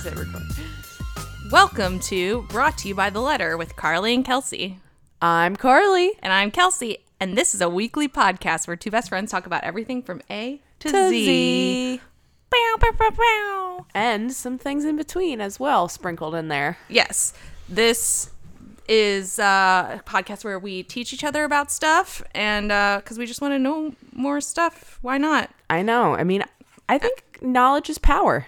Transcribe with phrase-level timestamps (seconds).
[0.00, 1.52] okay, I just hit record.
[1.52, 4.78] Welcome to Brought to You by the Letter with Carly and Kelsey.
[5.20, 6.12] I'm Carly.
[6.22, 9.64] And I'm Kelsey, and this is a weekly podcast where two best friends talk about
[9.64, 11.24] everything from A to, To Z.
[11.24, 12.00] Z.
[12.50, 13.86] Bow, bow, bow, bow.
[13.94, 16.78] And some things in between as well, sprinkled in there.
[16.88, 17.32] Yes,
[17.68, 18.30] this
[18.88, 22.68] is uh, a podcast where we teach each other about stuff, and
[23.02, 25.50] because we just want to know more stuff, why not?
[25.68, 26.14] I know.
[26.14, 26.44] I mean,
[26.88, 28.46] I think knowledge is power,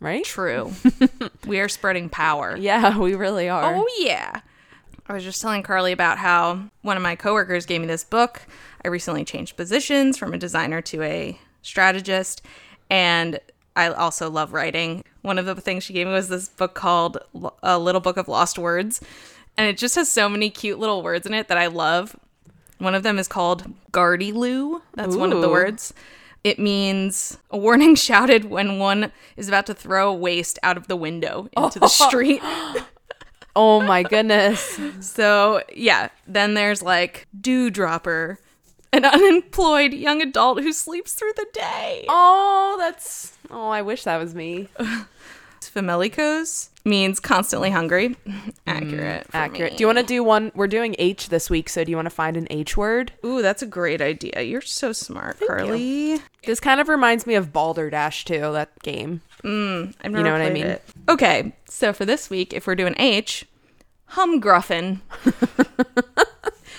[0.00, 0.24] right?
[0.24, 0.72] True.
[1.46, 2.56] we are spreading power.
[2.56, 3.76] Yeah, we really are.
[3.76, 4.40] Oh yeah.
[5.06, 8.42] I was just telling Carly about how one of my coworkers gave me this book.
[8.84, 12.42] I recently changed positions from a designer to a strategist,
[12.88, 13.40] and
[13.74, 15.04] I also love writing.
[15.22, 17.18] One of the things she gave me was this book called
[17.62, 19.00] A Little Book of Lost Words,
[19.56, 22.14] and it just has so many cute little words in it that I love.
[22.78, 24.80] One of them is called Gardyloo.
[24.94, 25.92] That's one of the words.
[26.42, 30.96] It means a warning shouted when one is about to throw waste out of the
[30.96, 32.40] window into the street.
[33.54, 34.78] Oh my goodness.
[35.00, 38.38] So yeah, then there's like dewdropper,
[38.92, 42.06] an unemployed young adult who sleeps through the day.
[42.08, 43.36] oh, that's.
[43.50, 44.68] Oh, I wish that was me.
[45.60, 48.16] Famelicose means constantly hungry.
[48.26, 49.26] Mm, accurate.
[49.26, 49.72] for Accurate.
[49.72, 49.78] me.
[49.78, 50.52] Do you want to do one?
[50.54, 53.12] We're doing H this week, so do you want to find an H word?
[53.24, 54.42] Ooh, that's a great idea.
[54.42, 56.20] You're so smart, Carly.
[56.44, 59.20] This kind of reminds me of Balderdash too, that game.
[59.42, 60.66] Mm, I've never You know what I mean?
[60.66, 60.82] it.
[61.08, 63.44] Okay, so for this week, if we're doing H,
[64.12, 65.00] humgruffin.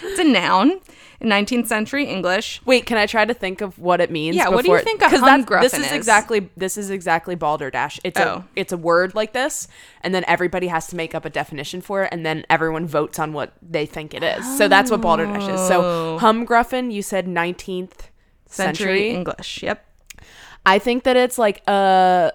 [0.03, 0.79] it's a noun
[1.21, 2.61] in 19th century English.
[2.65, 4.35] Wait, can I try to think of what it means?
[4.35, 5.91] Yeah, what do you think a humgruffin This is is?
[5.91, 7.99] exactly this is exactly balderdash.
[8.03, 8.23] It's Oh.
[8.23, 9.67] a it's a word like this,
[10.01, 13.19] and then everybody has to make up a definition for it, and then everyone votes
[13.19, 14.57] on what they think it is.
[14.57, 15.67] So that's what balderdash is.
[15.67, 16.17] So Oh.
[16.19, 18.09] humgruffin, you said nineteenth
[18.47, 19.09] Century, century.
[19.11, 19.63] English.
[19.63, 19.85] Yep.
[20.65, 22.33] I think that it's like a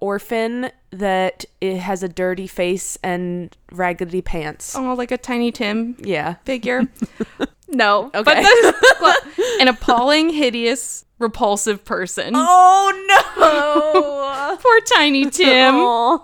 [0.00, 4.74] orphan that it has a dirty face and raggedy pants.
[4.74, 6.34] Oh, like a Tiny Tim Yeah.
[6.44, 6.88] figure.
[7.70, 8.10] no.
[8.14, 8.22] Okay.
[8.22, 12.32] But this, an appalling, hideous, repulsive person.
[12.34, 14.56] Oh no.
[14.62, 15.74] Poor Tiny Tim.
[15.76, 16.18] Aw.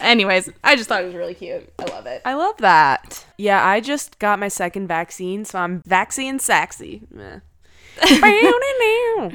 [0.00, 1.72] Anyways, I just thought it was really cute.
[1.78, 2.22] I love it.
[2.24, 3.24] I love that.
[3.36, 7.02] Yeah, I just got my second vaccine, so I'm vaccine sexy.
[7.10, 7.40] Meh.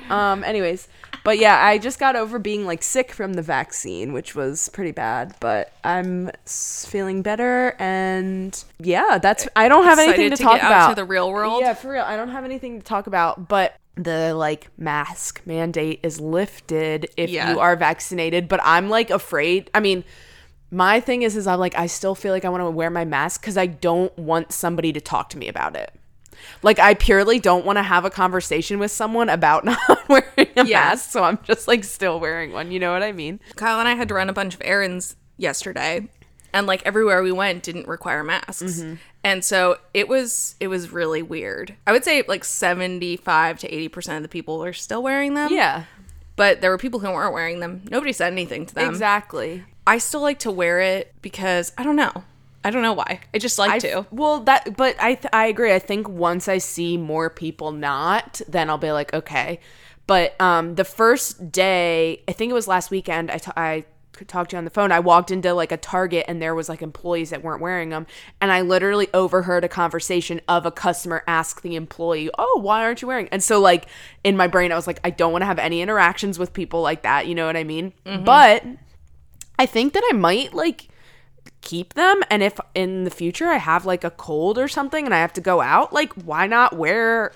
[0.10, 0.88] um, anyways,
[1.24, 4.92] but yeah, I just got over being like sick from the vaccine, which was pretty
[4.92, 10.56] bad, but I'm feeling better and yeah, that's I don't have anything to, to talk
[10.56, 10.90] get out about.
[10.90, 11.62] to the real world?
[11.62, 12.04] Yeah, for real.
[12.04, 17.30] I don't have anything to talk about, but the like mask mandate is lifted if
[17.30, 17.52] Yeah.
[17.52, 19.70] you are vaccinated, but I'm like afraid.
[19.74, 20.04] I mean,
[20.72, 23.06] my thing is is I'm like I still feel like I want to wear my
[23.06, 25.94] mask cuz I don't want somebody to talk to me about it.
[26.64, 29.80] Like I purely don't want to have a conversation with someone about not
[30.10, 30.26] wearing
[30.58, 30.80] a Yeah.
[30.90, 32.72] mask, so I'm just like still wearing one.
[32.72, 33.40] You know what I mean?
[33.56, 36.08] Kyle and I had to run a bunch of errands yesterday,
[36.54, 38.62] and like everywhere we went didn't require masks.
[38.82, 38.96] Mm-hmm.
[39.24, 41.76] And so it was it was really weird.
[41.86, 45.52] I would say like 75 to 80% of the people are still wearing them.
[45.54, 45.84] Yeah.
[46.36, 47.84] But there were people who weren't wearing them.
[47.92, 48.90] Nobody said anything to them.
[48.90, 49.64] Exactly.
[49.86, 52.24] I still like to wear it because I don't know.
[52.64, 53.22] I don't know why.
[53.34, 54.06] I just like I to.
[54.12, 55.74] Well, that but I th- I agree.
[55.74, 59.60] I think once I see more people not, then I'll be like, okay.
[60.08, 63.32] But um, the first day, I think it was last weekend.
[63.32, 63.86] I I
[64.28, 64.92] talked to you on the phone.
[64.92, 68.06] I walked into like a Target and there was like employees that weren't wearing them,
[68.40, 73.02] and I literally overheard a conversation of a customer ask the employee, "Oh, why aren't
[73.02, 73.88] you wearing?" And so like
[74.24, 76.82] in my brain, I was like, I don't want to have any interactions with people
[76.84, 77.26] like that.
[77.26, 77.94] You know what I mean?
[78.24, 78.64] But
[79.58, 80.90] I think that I might like
[81.62, 85.14] keep them and if in the future I have like a cold or something and
[85.14, 87.32] I have to go out, like why not wear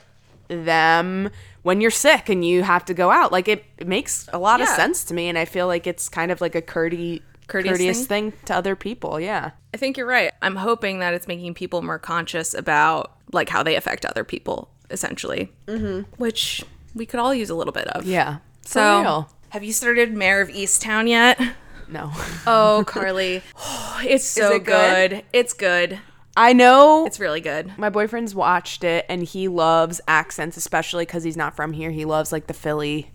[0.47, 1.29] them
[1.63, 3.31] when you're sick and you have to go out?
[3.31, 6.09] Like it, it makes a lot of sense to me and I feel like it's
[6.09, 8.33] kind of like a courteous Courteous courteous, thing?
[8.45, 9.19] to other people.
[9.19, 9.51] Yeah.
[9.73, 10.31] I think you're right.
[10.41, 14.71] I'm hoping that it's making people more conscious about like how they affect other people,
[14.89, 15.51] essentially.
[15.67, 16.11] Mm-hmm.
[16.17, 16.63] Which
[16.95, 18.05] we could all use a little bit of.
[18.05, 18.37] Yeah.
[18.61, 21.39] So, have you started Mare of Easttown yet?
[21.87, 22.11] No.
[22.47, 23.41] Oh, Carly,
[24.03, 25.09] it's so it good?
[25.11, 25.23] good.
[25.33, 25.99] It's good.
[26.37, 27.77] I know It's really good.
[27.77, 31.91] my boyfriend's watched it and he loves accents, especially because he's not from here.
[31.91, 33.11] He loves like the Philly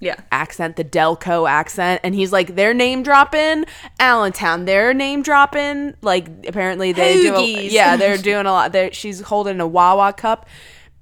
[0.00, 0.16] Yeah.
[0.32, 3.64] accent, the Delco accent, and he's like, they're name dropping
[4.00, 5.94] Allentown, they're name dropping.
[6.02, 8.72] Like apparently they do, a, yeah, they're doing a lot.
[8.72, 10.46] They're, she's holding a Wawa cup,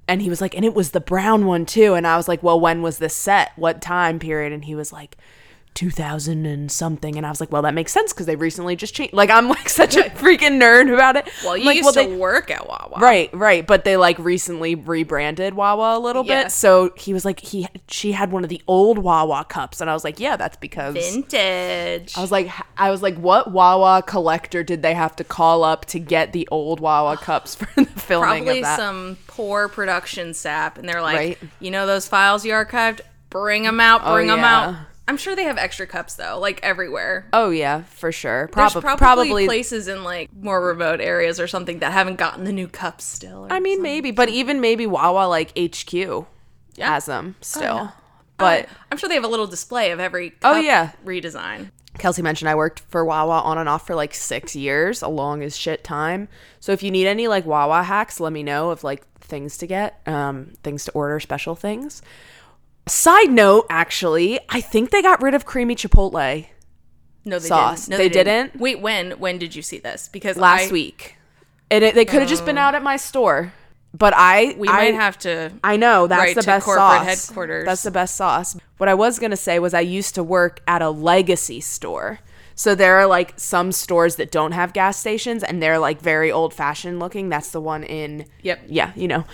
[0.07, 1.95] and he was like, and it was the brown one too.
[1.95, 3.51] And I was like, well, when was this set?
[3.55, 4.53] What time period?
[4.53, 5.17] And he was like.
[5.75, 8.93] 2000 and something and i was like well that makes sense because they recently just
[8.93, 12.05] changed like i'm like such a freaking nerd about it Well, you like, used well,
[12.05, 12.99] to they- work at Wawa.
[12.99, 16.43] Right, right, but they like recently rebranded Wawa a little Yeah.
[16.43, 16.51] bit.
[16.51, 19.93] So he was like he she had one of the old Wawa cups and I
[19.93, 22.15] was like, "Yeah, that's because Vintage.
[22.17, 25.85] I was like I was like what Wawa collector did they have to call up
[25.85, 30.33] to get the old Wawa cups for the filming Probably of that?" some poor production
[30.33, 31.37] sap, and they're like, Right.
[31.59, 34.59] you know, those files you archived, bring them out, oh, bring them Oh, yeah.
[34.69, 34.75] out.
[35.07, 37.27] I'm sure they have extra cups though, like everywhere.
[37.33, 38.49] oh yeah, for sure.
[38.53, 42.53] There's Probably probably, places in like more remote areas or something that haven't gotten the
[42.53, 43.47] new cups still.
[43.49, 46.25] I mean maybe, but even maybe Wawa like HQ
[46.79, 47.91] has them still.
[48.37, 50.91] But I'm sure they have a little display of every cup Oh, yeah.
[51.05, 51.71] redesign.
[51.99, 55.43] Kelsey mentioned I worked for Wawa on and off for like six years, a long
[55.43, 56.27] as shit time.
[56.59, 59.67] So if you need any like Wawa hacks, let me know of like things to
[59.67, 62.01] get, um, things to order, special things.
[62.87, 66.47] Side note, actually, I think they got rid of creamy chipotle
[67.23, 67.85] No, they Sauce.
[67.85, 67.91] didn't.
[67.91, 68.59] No, They didn't?
[68.59, 69.11] Wait, when?
[69.11, 70.09] When did you see this?
[70.09, 71.15] Because last I- week,
[71.71, 72.61] and it, they could have just been oh.
[72.61, 73.53] out at my store.
[73.95, 75.51] But I, we I, might have to.
[75.63, 77.27] I know that's the best corporate sauce.
[77.27, 77.65] headquarters.
[77.65, 78.57] That's the best sauce.
[78.77, 82.19] What I was gonna say was I used to work at a legacy store.
[82.55, 86.31] So there are like some stores that don't have gas stations and they're like very
[86.31, 87.29] old fashioned looking.
[87.29, 88.63] That's the one in Yep.
[88.67, 89.25] Yeah, you know.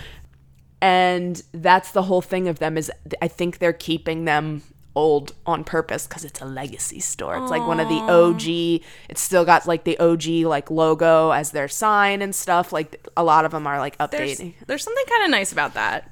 [0.82, 2.90] And that's the whole thing of them is
[3.20, 4.62] I think they're keeping them
[4.96, 7.36] old on purpose because it's a legacy store.
[7.36, 8.82] It's like one of the OG.
[9.08, 12.72] It's still got like the OG like logo as their sign and stuff.
[12.72, 14.54] Like a lot of them are like There's, updating.
[14.66, 16.10] there's something kind of nice about that.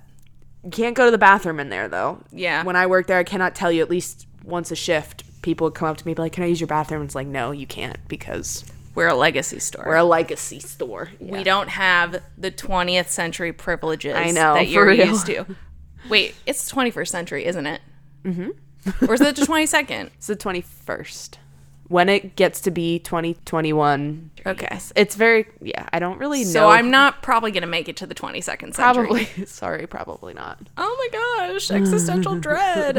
[0.65, 2.23] You can't go to the bathroom in there though.
[2.31, 2.62] Yeah.
[2.64, 5.75] When I worked there, I cannot tell you at least once a shift, people would
[5.75, 7.50] come up to me and be like, "Can I use your bathroom?" It's like, "No,
[7.50, 8.64] you can't because
[8.99, 9.85] We're a legacy store.
[9.87, 14.87] we're a legacy store." we don't have the 20th century privileges I know, that you're
[14.87, 15.06] real.
[15.06, 15.47] used to.
[16.09, 17.81] Wait, it's the 21st century, isn't it?
[18.25, 19.05] Mm-hmm.
[19.09, 20.11] or is it the 22nd?
[20.17, 21.39] It's the twenty first.
[21.87, 24.79] When it gets to be twenty twenty one, Okay.
[24.97, 25.89] it's very yeah.
[25.93, 26.50] I don't really know.
[26.50, 28.75] So I'm not probably going to make it to the 22nd century.
[28.77, 30.59] probably sorry, probably not.
[30.77, 32.99] Oh my gosh, existential dread.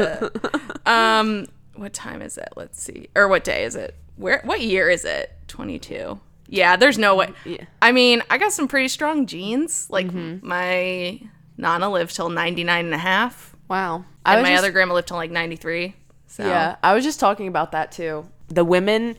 [0.86, 2.48] um, what time is it?
[2.56, 3.08] Let's see.
[3.14, 3.94] Or what day is it?
[4.20, 5.32] Where what year is it?
[5.48, 6.20] 22.
[6.46, 7.30] Yeah, there's no way.
[7.44, 7.64] Yeah.
[7.80, 9.88] I mean, I got some pretty strong genes.
[9.88, 10.46] Like mm-hmm.
[10.46, 11.20] my
[11.56, 13.56] nana lived till 99 and a half.
[13.68, 14.04] Wow.
[14.26, 15.94] And my just- other grandma lived till like 93.
[16.26, 18.28] So Yeah, I was just talking about that too.
[18.48, 19.16] The women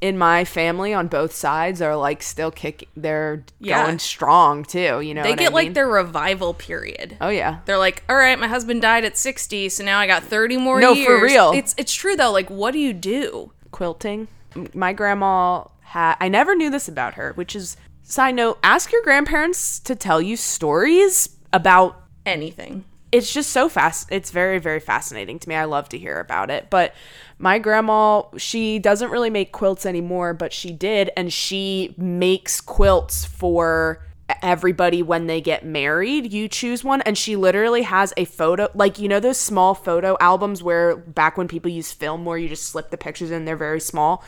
[0.00, 2.88] in my family on both sides are like still kicking.
[2.96, 3.84] They're Yeah.
[3.84, 5.00] going strong too.
[5.00, 7.16] You know, they get I like their revival period.
[7.20, 7.58] Oh yeah.
[7.64, 10.80] They're like, all right, my husband died at 60, so now I got 30 more
[10.80, 11.06] No, years.
[11.06, 11.52] for real.
[11.52, 12.30] It's it's true though.
[12.30, 13.50] Like, what do you do?
[13.74, 14.28] quilting.
[14.74, 16.16] My grandma had.
[16.20, 18.58] I never knew this about her, which is side note.
[18.62, 22.00] Ask your grandparents to tell you stories about.
[22.26, 22.84] Anything.
[23.12, 24.08] It's just so fast.
[24.10, 25.54] It's very very fascinating to me.
[25.54, 26.70] I love to hear about it.
[26.70, 26.94] But
[27.38, 33.24] my grandma, she doesn't really make quilts anymore, but she did, and she makes quilts
[33.24, 34.02] for
[34.42, 37.02] everybody when they get married you choose one.
[37.02, 41.36] And she literally has a photo like you know those small photo albums where back
[41.36, 44.24] when people used film where you just slip the pictures in they're very small.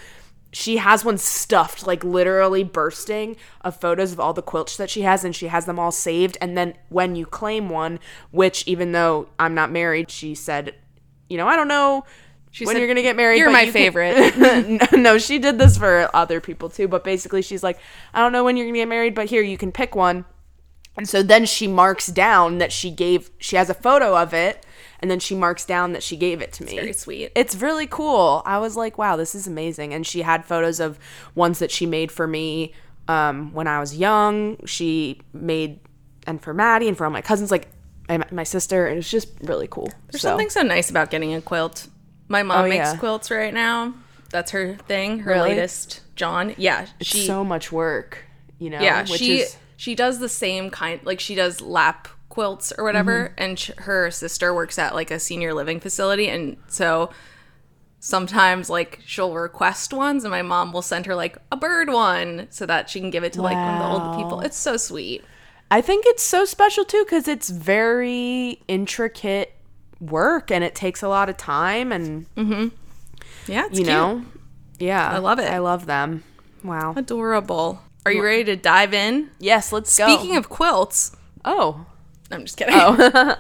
[0.53, 5.03] She has one stuffed like literally bursting of photos of all the quilts that she
[5.03, 6.39] has and she has them all saved.
[6.41, 7.99] And then when you claim one
[8.31, 10.75] which even though i'm not married she said
[11.29, 12.05] you know i don't know
[12.65, 14.93] when said, you're gonna get married "You're my you can-" favorite.
[14.93, 17.79] no she did this for other people too but basically she's like
[18.15, 20.25] i don't know when you're gonna get married but here you can pick one
[20.97, 24.65] and so then she marks down that she gave she has a photo of it
[25.01, 27.31] and then she marks down that she gave it to me very sweet.
[27.35, 28.41] it's really cool.
[28.47, 29.93] I was like, wow, this is amazing.
[29.93, 30.99] And she had photos of
[31.35, 32.73] ones that she made for me
[33.07, 34.57] um, when I was young.
[34.65, 35.81] She made,
[36.27, 37.69] and for Maddie and for all my cousins, like
[38.09, 38.87] my, my sister.
[38.87, 39.91] And it's just really cool.
[40.11, 41.89] There's So, something so nice about getting a quilt.
[42.29, 42.97] My mom Oh, makes yeah.
[42.97, 43.95] quilts right now.
[44.31, 45.21] That's her thing.
[45.21, 45.51] Her Really?
[45.51, 46.55] latest John.
[46.57, 47.27] Yeah, it's she.
[47.27, 48.25] so much work,
[48.59, 48.81] you know?
[48.81, 51.01] yeah, which she is, she does the same kind.
[51.05, 53.43] Like she does lap quilts or whatever, Mm-hmm.
[53.43, 57.11] and sh- her sister works at like a senior living facility, and so
[58.01, 62.47] sometimes like she'll request ones, and my mom will send her like a bird one
[62.51, 64.41] so that she can give it to like one of the old people.
[64.41, 65.25] It's so sweet.
[65.71, 69.53] I think it's so special too because it's very intricate
[70.01, 72.69] work and it takes a lot of time and, mm-hmm.
[73.51, 73.87] Yeah, you cute.
[73.87, 74.25] know,
[74.79, 75.11] yeah.
[75.11, 75.51] I love it.
[75.51, 76.25] I love them.
[76.65, 76.95] Wow.
[76.97, 77.81] adorable.
[78.05, 79.31] Are you ready to dive in?
[79.39, 80.07] Yes, let's go.
[80.07, 81.87] Speaking of quilts, oh,
[82.31, 82.75] I'm just kidding.
[82.77, 82.95] Oh.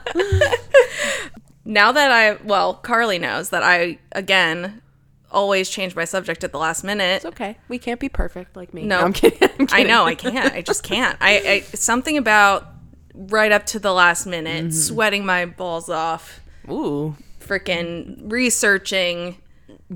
[1.65, 4.83] now that I, well, Carly knows that I, again,
[5.31, 7.17] always change my subject at the last minute.
[7.17, 7.59] It's okay.
[7.69, 8.85] We can't be perfect like me.
[8.85, 9.01] No.
[9.01, 9.51] I'm kidding.
[9.59, 10.53] I'm I know, I can't.
[10.53, 11.17] I just can't.
[11.21, 12.67] I, I something about
[13.15, 17.17] right up to the last minute, sweating my balls off, Ooh.
[17.41, 19.37] freaking researching,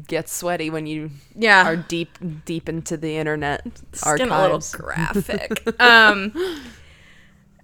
[0.06, 1.66] gets sweaty when you Yeah.
[1.66, 3.62] are deep deep into the internet
[3.92, 4.74] It's getting a little archives.
[4.74, 5.80] graphic.
[5.80, 6.32] um,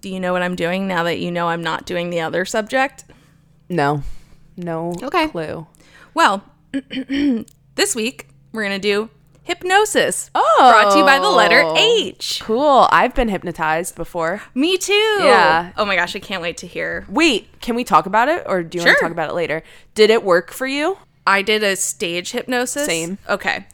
[0.01, 2.45] do you know what I'm doing now that you know I'm not doing the other
[2.45, 3.05] subject?
[3.69, 4.03] No,
[4.55, 5.27] no Okay.
[5.29, 5.67] clue.
[6.13, 6.43] Well,
[7.75, 9.09] this week we're gonna do
[9.47, 10.29] hypnosis.
[10.35, 11.75] Oh, Brought to you by the letter oh.
[11.77, 12.41] H.
[12.43, 12.87] Cool.
[12.91, 14.41] I've been hypnotized before.
[14.53, 14.93] Me too.
[14.93, 15.71] Yeah.
[15.77, 17.05] Oh my gosh, I can't wait to hear.
[17.09, 19.63] Wait, can we talk about it, or do you want to talk about it later?
[19.95, 20.97] Did it work for you?
[21.25, 22.85] I did a stage hypnosis.
[22.85, 23.17] Same.
[23.27, 23.65] Okay.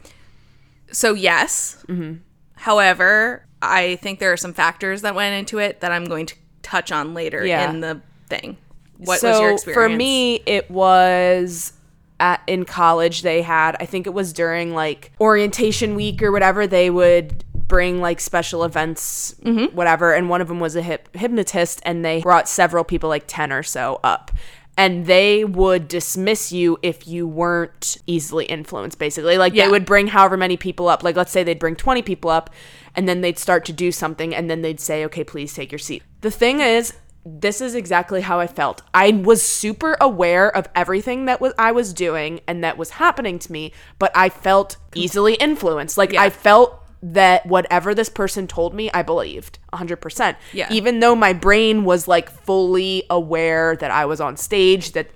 [0.92, 1.84] So yes.
[1.88, 2.14] Mm-hmm.
[2.54, 6.34] However, I think there are some factors that went into it that I'm going to
[6.62, 7.68] touch on later Yeah.
[7.70, 8.56] in the thing.
[8.98, 9.92] What so was your experience?
[9.92, 11.73] For me, it was
[12.20, 13.22] at in college.
[13.22, 16.66] They had, I think it was during like orientation week or whatever.
[16.66, 19.74] They would bring like special events, Mm-hmm.
[19.76, 20.12] whatever.
[20.14, 23.52] And one of them was a hip, hypnotist, and they brought several people, like ten
[23.52, 24.30] or so, up.
[24.76, 29.38] And they would dismiss you if you weren't easily influenced, basically.
[29.38, 29.66] Like Yeah.
[29.66, 31.04] they would bring however many people up.
[31.04, 32.50] Like let's say they'd bring 20 people up
[32.96, 35.78] and then they'd start to do something and then they'd say, okay, please take your
[35.78, 36.02] seat.
[36.22, 36.92] The thing is,
[37.26, 38.82] this is exactly how I felt.
[38.92, 43.38] I was super aware of everything that was I was doing and that was happening
[43.40, 45.96] to me, but I felt easily influenced.
[45.96, 50.36] Like I felt that whatever this person told me, I believed 100%.
[50.52, 50.68] Yeah.
[50.70, 55.08] Even though my brain was like fully aware that I was on stage, that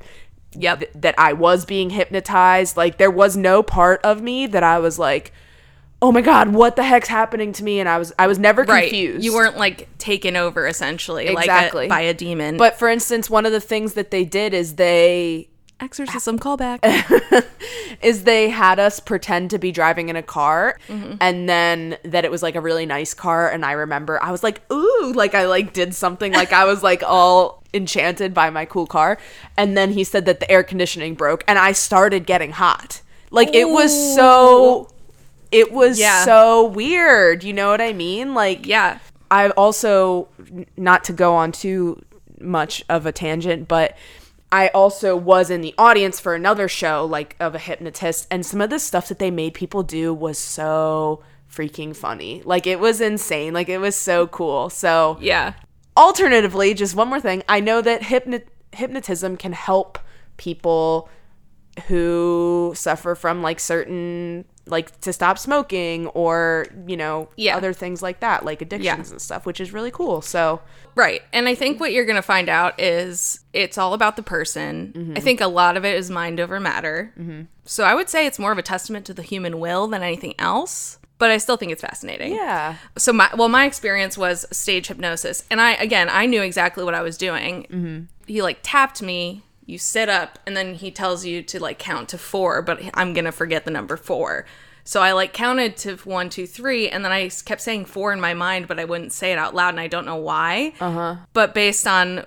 [0.55, 0.79] Yep.
[0.79, 2.75] th- that I was being hypnotized.
[2.77, 5.33] Like there was no part of me that I was like,
[6.00, 8.62] "Oh my god, what the heck's happening to me?" And I was I was never
[8.64, 8.85] right.
[8.90, 9.25] confused.
[9.25, 11.83] You weren't like taken over essentially, Exactly.
[11.83, 12.57] like a, by a demon.
[12.57, 15.49] But for instance, one of the things that they did is they
[15.81, 16.81] exorcism callback.
[18.02, 21.14] is they had us pretend to be driving in a car Mm-hmm.
[21.21, 24.43] and then that it was like a really nice car and I remember I was
[24.43, 28.64] like ooh like I like did something like I was like all enchanted by my
[28.64, 29.19] cool car
[29.57, 33.00] and then he said that the air conditioning broke and I started getting hot
[33.31, 34.90] like it was so
[35.50, 36.25] it was Yeah.
[36.25, 38.99] so weird you know what I mean like yeah.
[39.31, 40.28] I also
[40.76, 42.02] not to go on too
[42.40, 43.95] much of a tangent, but
[44.50, 48.62] I also was in the audience for another show like of a hypnotist and some
[48.62, 52.40] of the stuff that they made people do was so freaking funny.
[52.47, 53.52] Like it was insane.
[53.52, 54.71] Like it was so cool.
[54.71, 55.52] So Yeah.
[55.95, 58.40] alternatively, just one more thing, I know that hypno-
[58.73, 59.99] hypnotism can help
[60.38, 61.11] people
[61.88, 67.57] who suffer from like certain like to stop smoking or you know Yeah.
[67.57, 70.61] other things like that like addictions and stuff which is really cool so
[70.95, 71.23] Right.
[71.33, 74.93] And I think what you're going to find out is it's all about the person.
[74.97, 75.13] Mm-hmm.
[75.17, 77.15] I think a lot of it is mind over matter.
[77.67, 80.35] So I would say it's more of a testament to the human will than anything
[80.41, 80.99] else.
[81.19, 82.35] But I still think it's fascinating.
[82.35, 86.83] yeah So my well, my experience was stage hypnosis, and I again I knew exactly
[86.83, 87.67] what I was doing.
[87.71, 87.99] Mm-hmm.
[88.27, 89.45] He like tapped me.
[89.69, 93.13] You sit up, and then he tells you to like count to four, but I'm
[93.13, 94.47] gonna forget the number four.
[94.83, 98.19] So I like counted to one, two, three, and then I kept saying four in
[98.19, 100.73] my mind, but I wouldn't say it out loud, and I don't know why.
[100.81, 101.17] Uh huh.
[101.35, 102.25] But based on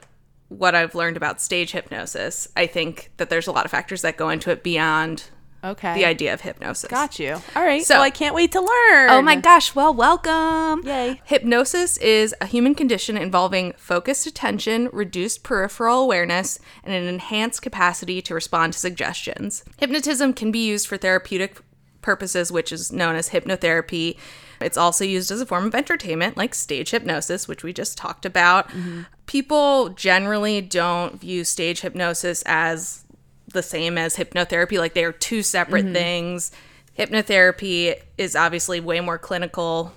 [0.49, 4.17] what I've learned about stage hypnosis, I think that there's a lot of factors that
[4.17, 5.23] go into it beyond
[5.63, 6.89] okay the idea of hypnosis.
[6.89, 9.93] got you all right So- so i can't wait to learn Oh my gosh, well,
[9.93, 10.85] welcome.
[10.87, 11.21] Yay.
[11.25, 18.21] Hypnosis is a human condition involving focused attention, reduced peripheral awareness, and an enhanced capacity
[18.23, 19.63] to respond to suggestions.
[19.77, 21.59] Hypnotism can be used for therapeutic
[22.01, 24.17] purposes, which is known as hypnotherapy.
[24.59, 28.25] It's also used as a form of entertainment, like stage hypnosis, which we just talked
[28.25, 28.69] about.
[28.69, 29.01] Mm-hmm.
[29.25, 33.03] People generally don't view stage hypnosis as
[33.47, 35.93] the same as hypnotherapy, like they are two separate mm-hmm.
[35.93, 36.51] things.
[36.97, 39.93] Hypnotherapy is obviously way more clinical,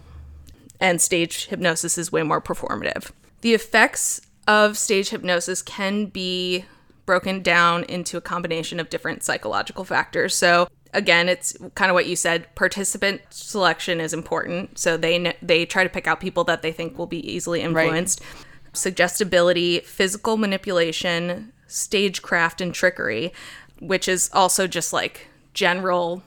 [0.80, 3.10] and stage hypnosis is way more performative.
[3.40, 6.64] The effects of stage hypnosis can be
[7.06, 10.34] broken down into a combination of different psychological factors.
[10.34, 12.52] So again, it's kind of what you said.
[12.54, 14.78] Participant selection is important.
[14.78, 17.60] So they kn- they try to pick out people that they think will be easily
[17.60, 18.22] influenced.
[18.72, 23.32] Suggestibility, physical manipulation, stagecraft, and trickery,
[23.80, 26.22] which is also just like general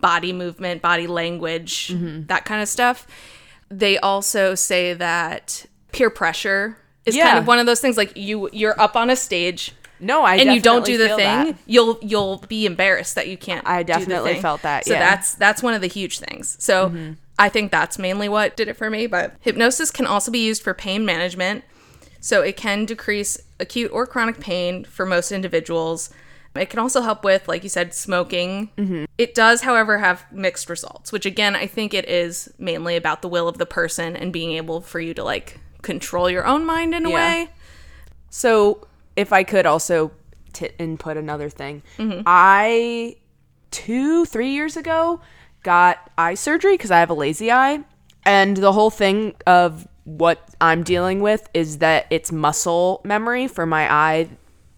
[0.00, 1.92] body movement, body language,
[2.28, 3.06] that kind of stuff.
[3.68, 8.48] They also say that peer pressure is kind of one of those things like you
[8.52, 11.56] you're up on a stage no i and you don't do the thing, that.
[11.66, 13.66] you'll you'll be embarrassed that you can't.
[13.66, 15.00] I definitely felt that, So yeah.
[15.00, 15.10] Mm-hmm.
[15.10, 16.56] that's that's one of the huge things.
[16.58, 19.06] So I think that's mainly what did it for me.
[19.06, 21.64] But hypnosis can also be used for pain management.
[22.20, 26.10] So it can decrease acute or chronic pain for most individuals.
[26.54, 28.70] It can also help with, like you said, smoking.
[28.76, 29.04] Mm-hmm.
[29.18, 33.28] It does, however, have mixed results, which again, I think it is mainly about the
[33.28, 36.94] will of the person and being able for you to like control your own mind
[36.94, 37.14] in a Yeah.
[37.14, 37.48] way.
[38.30, 38.86] So,
[39.16, 40.12] if I could also
[40.52, 42.22] t- input another thing, Mm-hmm.
[42.26, 43.16] I
[43.70, 45.20] two, three years ago,
[45.62, 47.80] got eye surgery because I have a lazy eye.
[48.24, 53.66] And the whole thing of what I'm dealing with is that it's muscle memory for
[53.66, 54.28] my eye.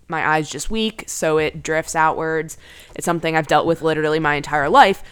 [0.08, 2.58] My eye's just weak, so it drifts outwards.
[2.94, 5.02] It's something I've dealt with literally my entire life.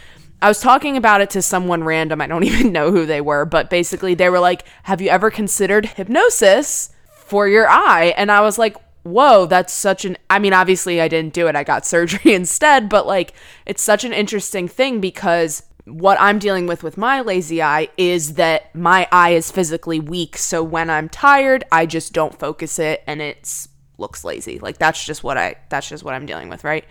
[0.43, 2.21] I was talking about it to someone random.
[2.21, 5.31] I don't even know who they were, but basically they were like, Have you ever
[5.31, 8.15] considered hypnosis for your eye?
[8.17, 10.19] And I was like, Whoa, that's such an.
[10.29, 11.57] I mean, obviously I didn't do it.
[11.57, 13.33] I got surgery instead, but like,
[13.67, 18.35] it's such an interesting thing because what I'm dealing with with my lazy eye is
[18.35, 20.37] that my eye is physically weak.
[20.37, 23.69] So when I'm tired, I just don't focus it and it
[23.99, 24.59] looks lazy.
[24.59, 26.85] Like that's just what I that's just what I'm dealing with, right?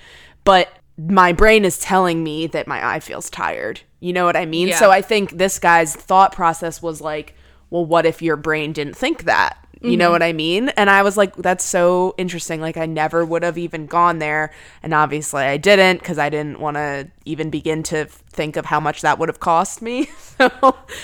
[0.43, 3.81] But my brain is telling me that my eye feels tired.
[3.99, 4.69] You know what I mean?
[4.69, 4.79] Yeah.
[4.79, 7.35] So I think this guy's thought process was like,
[7.69, 9.57] well, what if your brain didn't think that?
[9.81, 10.69] You know what I mean?
[10.69, 12.59] And I was like, that's so interesting.
[12.59, 14.51] Like, I never would have even gone there.
[14.83, 18.81] And obviously, I didn't because I didn't want to even begin to think of how
[18.81, 20.05] much that would have cost me.
[20.37, 20.51] so,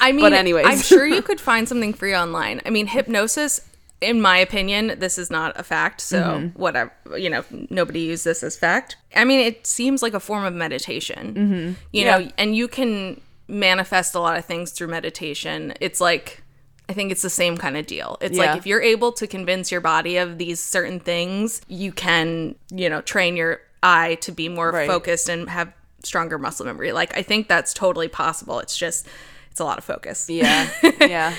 [0.01, 2.60] I mean, but anyways, I'm sure you could find something free online.
[2.65, 3.62] I mean, hypnosis,
[4.01, 6.01] in my opinion, this is not a fact.
[6.01, 6.60] So Mm-hmm.
[6.60, 8.98] whatever, you know, nobody use this as fact.
[9.15, 11.34] I mean, it seems like a form of meditation.
[11.34, 11.67] Mm-hmm.
[11.94, 12.17] You Yeah.
[12.17, 15.74] know, and you can manifest a lot of things through meditation.
[15.79, 16.41] It's like.
[16.88, 18.18] I think it's the same kind of deal.
[18.22, 18.46] It's Yeah.
[18.46, 22.89] like if you're able to convince your body of these certain things, you can, you
[22.89, 24.88] know, train your eye to be more Right.
[24.88, 25.72] focused and have
[26.04, 26.92] stronger muscle memory.
[26.92, 28.60] Like I think that's totally possible.
[28.60, 29.08] It's just
[29.51, 30.30] it's a lot of focus.
[30.30, 30.68] yeah,
[31.00, 31.34] yeah,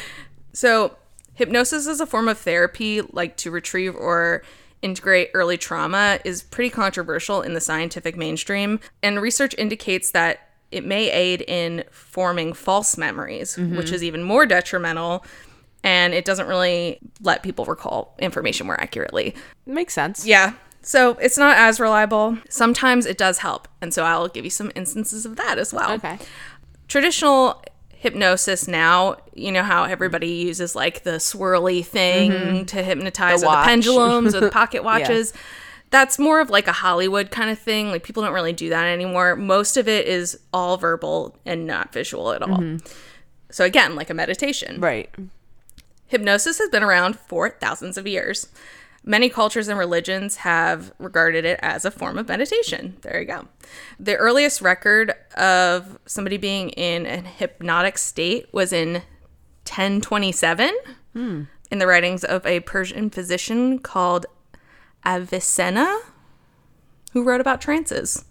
[0.53, 0.97] So,
[1.35, 4.43] hypnosis as a form of therapy, like to retrieve or
[4.81, 8.81] integrate early trauma, is pretty controversial in the scientific mainstream.
[9.03, 10.46] And research indicates that
[10.77, 13.95] it may aid in forming false memories, which mm-hmm.
[13.95, 15.25] is even more detrimental.
[15.83, 19.35] And it doesn't really let people recall information more accurately.
[19.67, 20.27] makes sense.
[20.27, 20.55] Yeah.
[20.83, 22.39] So it's not as reliable.
[22.49, 23.69] Sometimes it does help.
[23.81, 26.19] And so I'll give you some instances of that as well Okay.
[26.89, 32.65] traditional hypnosis now, you know how everybody uses like the swirly thing mm-hmm.
[32.67, 35.33] to hypnotize The or the pendulums or the pocket watches.
[35.91, 37.91] That's more of like a Hollywood kind of thing.
[37.91, 39.37] Like people don't really do that anymore.
[39.37, 42.59] Most of it is all verbal and not visual at all.
[42.59, 42.87] Mm-hmm.
[43.51, 44.81] So again, like a meditation.
[44.81, 45.09] Right.
[46.09, 48.49] Hypnosis has been around for thousands of years.
[49.09, 52.97] Many cultures and religions have regarded it as a form of meditation.
[53.03, 53.47] There you go.
[54.01, 58.95] The earliest record of somebody being in a hypnotic state was in
[59.65, 60.77] 1027
[61.13, 61.43] hmm.
[61.71, 64.27] in the writings of a Persian physician called
[65.07, 65.99] Avicenna,
[67.13, 68.25] who wrote about trances.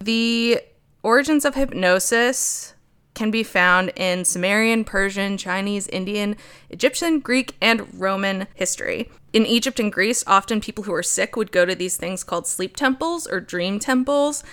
[0.00, 0.60] The
[1.02, 2.74] origins of hypnosis
[3.14, 6.36] can be found in Sumerian, Persian, Chinese, Indian,
[6.70, 9.10] Egyptian, Greek, and Roman history.
[9.32, 12.46] In Egypt and Greece, often people who are sick would go to these things called
[12.46, 14.44] sleep temples or dream temples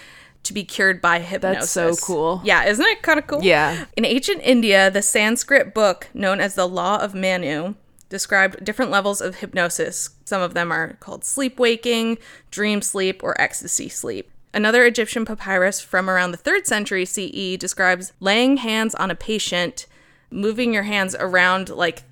[0.43, 1.73] to be cured by hypnosis.
[1.73, 2.41] That's so cool.
[2.43, 3.43] Yeah, isn't it kind of cool?
[3.43, 3.85] Yeah.
[3.95, 7.75] In ancient India, the Sanskrit book known as the Law of Manu
[8.09, 10.09] described different levels of hypnosis.
[10.25, 12.17] Some of them are called sleep waking,
[12.51, 14.31] dream sleep, or ecstasy sleep.
[14.53, 19.85] Another Egyptian papyrus from around the 3rd century CE describes laying hands on a patient,
[20.31, 22.03] moving your hands around like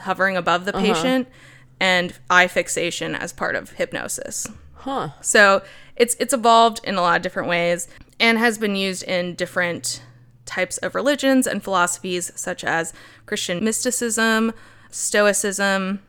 [0.00, 0.86] hovering above the uh-huh.
[0.94, 1.28] patient,
[1.80, 4.46] and eye fixation as part of hypnosis.
[4.74, 5.10] Huh.
[5.20, 5.62] So
[5.96, 7.88] it's it's evolved in a lot of different ways
[8.20, 10.02] and has been used in different
[10.44, 12.92] types of religions and philosophies such as
[13.26, 14.52] Christian mysticism,
[14.96, 16.00] Stoicism,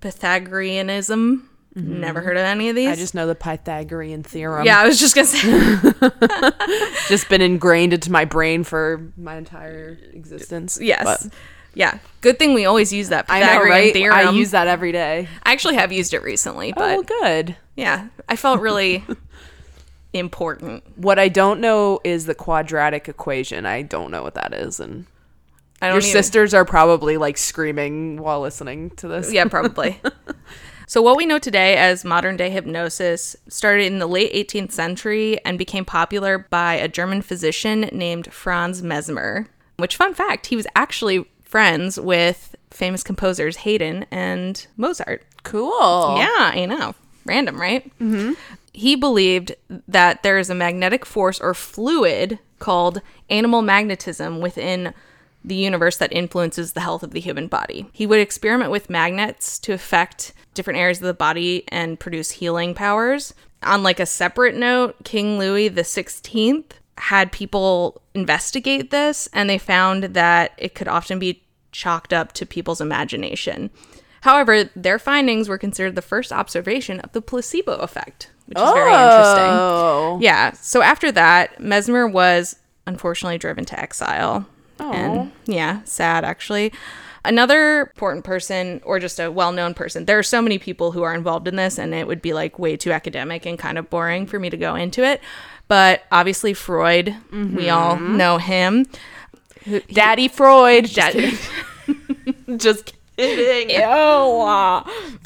[0.00, 1.48] Pythagoreanism.
[1.74, 2.00] Mm-hmm.
[2.00, 2.88] Never heard of any of these.
[2.90, 4.64] I just know the Pythagorean theorem.
[4.64, 5.40] yeah, I was just gonna say
[7.08, 10.78] Just been ingrained into my brain for my entire existence.
[10.80, 11.02] yes.
[11.24, 11.32] But
[11.74, 13.92] yeah, good thing we always use that I know, Pythagorean right?
[13.92, 14.16] theorem.
[14.28, 15.26] I use that every day.
[15.42, 17.56] I actually have used it recently, Oh, but well, good.
[17.76, 19.02] yeah, I felt really
[20.12, 20.84] important.
[20.96, 23.66] What I don't know is the quadratic equation.
[23.66, 25.06] I don't know what that is, and
[25.84, 29.32] I your don't even- sisters are probably like screaming while listening to this.
[29.32, 30.00] Yeah, probably.
[30.86, 35.38] so, what we know today as modern day hypnosis started in the late 18th century
[35.44, 39.48] and became popular by a German physician named Franz Mesmer.
[39.76, 45.24] Which, fun fact, he was actually friends with famous composers Haydn and Mozart.
[45.44, 46.16] cool.
[46.18, 46.94] Yeah, I know.
[47.26, 47.84] Random, right?
[47.98, 48.32] Mm-hmm.
[48.72, 49.54] He believed
[49.88, 54.92] that there is a magnetic force or fluid called animal magnetism within
[55.44, 57.86] the universe that influences the health of the human body.
[57.92, 62.74] He would experiment with magnets to affect different areas of the body and produce healing
[62.74, 63.34] powers.
[63.62, 69.58] On like a separate note, King Louis the 16th had people investigate this and they
[69.58, 73.70] found that it could often be chalked up to people's imagination.
[74.22, 78.90] However, their findings were considered the first observation of the placebo effect, which is very
[78.90, 79.50] interesting.
[79.50, 80.18] Oh.
[80.22, 80.52] Yeah.
[80.52, 84.46] So after that, Mesmer was unfortunately driven to exile.
[84.78, 86.72] And yeah, sad actually.
[87.26, 91.02] Another important person, or just a well known person, there are so many people who
[91.02, 93.88] are involved in this, and it would be like way too academic and kind of
[93.88, 95.22] boring for me to go into it.
[95.66, 98.18] But obviously, Freud, we all mm-hmm.
[98.18, 98.84] know him.
[99.90, 100.84] Daddy Freud.
[100.84, 101.38] Just Dad- kidding.
[102.58, 103.70] Just kidding.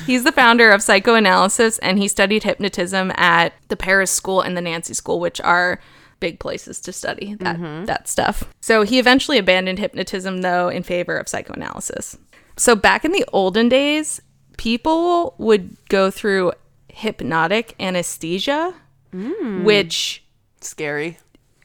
[0.07, 4.61] He's the founder of psychoanalysis and he studied hypnotism at the Paris School and the
[4.61, 5.81] Nancy School, which are
[6.20, 7.85] big places to study that mm-hmm.
[7.87, 8.44] that stuff.
[8.61, 12.16] So he eventually abandoned hypnotism though in favor of psychoanalysis.
[12.57, 14.20] So back in the olden days,
[14.57, 16.52] people would go through
[16.92, 18.74] hypnotic anesthesia,
[19.14, 19.62] mm.
[19.62, 20.24] which
[20.61, 21.18] Scary.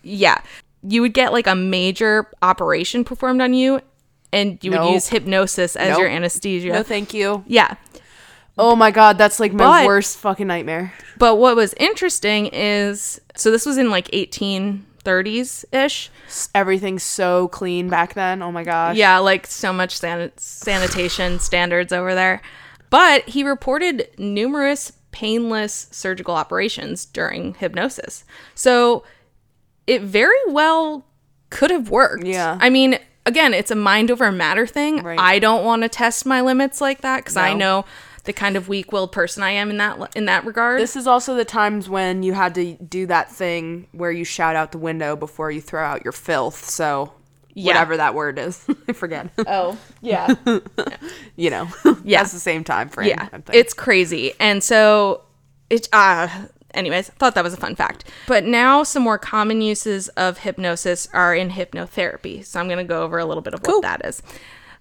[0.04, 0.42] yeah,
[0.84, 3.82] you would get like a major operation performed on you
[4.32, 6.00] and you would use hypnosis as Nope.
[6.00, 6.74] your anesthesia.
[6.74, 7.44] No, thank you.
[7.48, 7.76] yeah.
[8.58, 10.94] Oh my god, that's like my But- worst fucking nightmare.
[11.18, 16.12] But what was interesting is so this was in like 1830s ish.
[16.54, 18.42] Everything's so clean back then.
[18.42, 18.96] Oh my gosh.
[18.96, 22.42] Yeah, like so much san- sanitation standards over there.
[22.90, 28.24] But he reported numerous painless surgical operations during hypnosis.
[28.56, 29.04] So
[29.88, 31.06] it very well
[31.50, 32.26] could have worked.
[32.26, 32.58] Yeah.
[32.60, 35.04] I mean, again, it's a mind over matter thing.
[35.04, 35.20] Right.
[35.20, 37.86] I don't want to test my limits like that cuz I know
[38.26, 40.80] the kind of weak-willed person I am in that in that regard.
[40.80, 44.56] This is also the times when you had to do that thing where you shout
[44.56, 46.70] out the window before you throw out your filth.
[46.70, 47.12] So
[47.54, 47.74] Yeah.
[47.74, 49.30] whatever that word is, I forget.
[49.46, 50.34] oh, yeah.
[51.36, 51.68] you know,
[52.04, 52.20] Yeah.
[52.20, 53.10] that's the same time frame.
[53.10, 54.34] Yeah, it's crazy.
[54.40, 55.24] And so
[55.70, 56.28] it uh
[56.74, 58.06] anyways, thought that was a fun fact.
[58.26, 62.44] But now some more common uses of hypnosis are in hypnotherapy.
[62.46, 64.24] So I'm going to go over a little bit of what that is.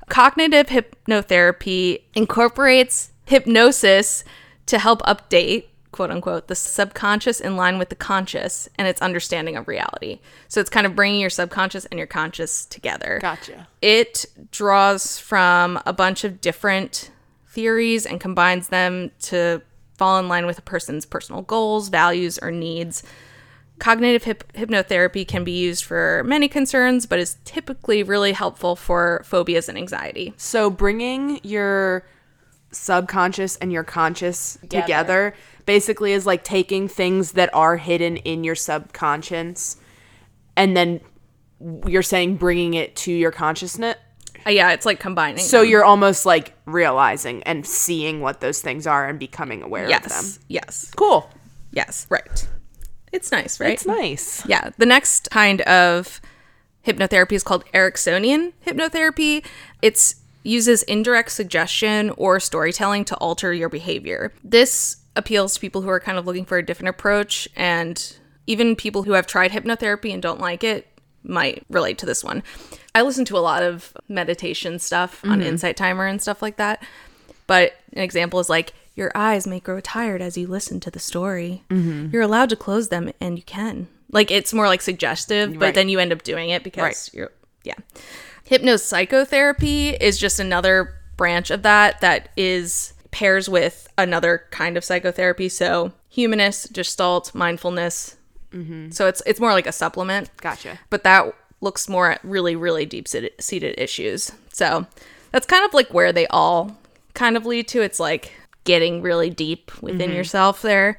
[0.09, 4.25] Cognitive hypnotherapy incorporates hypnosis
[4.67, 9.57] to help update quote unquote the subconscious in line with the conscious and its understanding
[9.57, 10.21] of reality.
[10.49, 13.69] So it's kind of bringing your subconscious and your conscious together gotcha.
[13.83, 17.11] it draws from a bunch of different
[17.47, 19.61] theories and combines them to
[19.99, 23.03] fall in line with a person's personal goals, values, or needs.
[23.79, 29.23] Cognitive hyp- hypnotherapy can be used for many concerns, but is typically really helpful for
[29.25, 30.33] phobias and anxiety.
[30.37, 32.07] So bringing your
[32.73, 35.35] subconscious and your conscious together.
[35.67, 39.77] basically is like taking things that are hidden in your subconscious
[40.57, 41.01] and then
[41.87, 43.97] you're saying bringing it to your consciousness.
[44.45, 45.39] Uh, yeah, it's like combining.
[45.39, 45.71] So them.
[45.71, 50.01] you're almost like realizing and seeing what those things are and becoming aware of them.
[50.11, 51.31] yes, yes, Cool.
[51.71, 52.49] yes, right.
[53.13, 53.75] It's nice, right?
[53.75, 54.45] It's nice.
[54.47, 54.71] Yeah.
[54.79, 56.21] The next kind of
[56.85, 59.45] hypnotherapy is called Ericksonian hypnotherapy.
[59.83, 64.33] It's uses indirect suggestion or storytelling to alter your behavior.
[64.43, 68.75] This appeals to people who are kind of looking for a different approach and even
[68.75, 70.89] people who have tried hypnotherapy and don't like it
[71.23, 72.43] might relate to this one.
[72.95, 75.49] I listen to a lot of meditation stuff on mm-hmm.
[75.49, 76.83] Insight Timer and stuff like that.
[77.47, 80.99] But an example is like your eyes may grow tired as you listen to the
[80.99, 81.63] story.
[81.71, 82.09] Mm-hmm.
[82.13, 83.89] You're allowed to close them and you can.
[84.11, 85.75] Like it's more like suggestive, but Right.
[85.75, 87.11] then you end up doing it because Right.
[87.13, 87.33] you're
[87.65, 87.75] yeah.
[88.49, 95.49] Hypnopsychotherapy is just another branch of that that is pairs with another kind of psychotherapy.
[95.49, 98.17] So humanist, gestalt, mindfulness.
[98.91, 100.79] So it's it's more like a supplement Gotcha.
[100.91, 104.87] but that looks more at really really deep seated seated issues so
[105.31, 106.77] that's kind of like where they all
[107.15, 108.31] kind of lead to it's like
[108.65, 110.17] getting really deep within Mm-hmm.
[110.19, 110.99] yourself there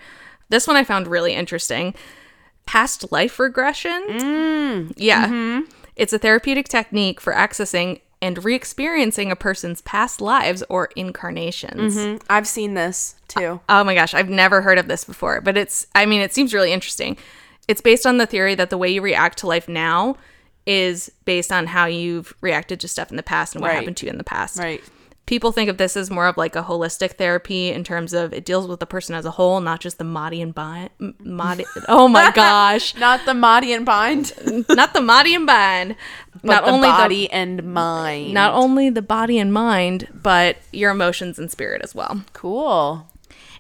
[0.49, 1.93] this one i found really interesting
[2.65, 4.93] past life regression Mm.
[4.97, 5.71] yeah Mm-hmm.
[5.95, 12.21] It's a therapeutic technique for accessing and re-experiencing a person's past lives or incarnations Mm,
[12.29, 13.59] I've seen this too.
[13.67, 16.53] Oh my gosh, I've never heard of this before, but it's, I mean, it seems
[16.53, 17.17] really interesting.
[17.67, 20.15] It's based on the theory that the way you react to life now
[20.65, 23.75] is based on how you've reacted to stuff in the past and what Right.
[23.79, 24.57] happened to you in the past.
[24.57, 24.81] Right.
[25.33, 28.45] People think of this as more of like a holistic therapy in terms of it
[28.45, 30.91] deals with the person as a whole, not just the Mahdi and bind.
[31.23, 34.31] Mahdi, oh my gosh, Not the body and mind,
[34.69, 35.95] not the Mahdi and bind.
[36.35, 38.31] but Not the only body and mind.
[38.31, 42.23] not only the body and mind, but your emotions and spirit as well.
[42.33, 43.07] cool.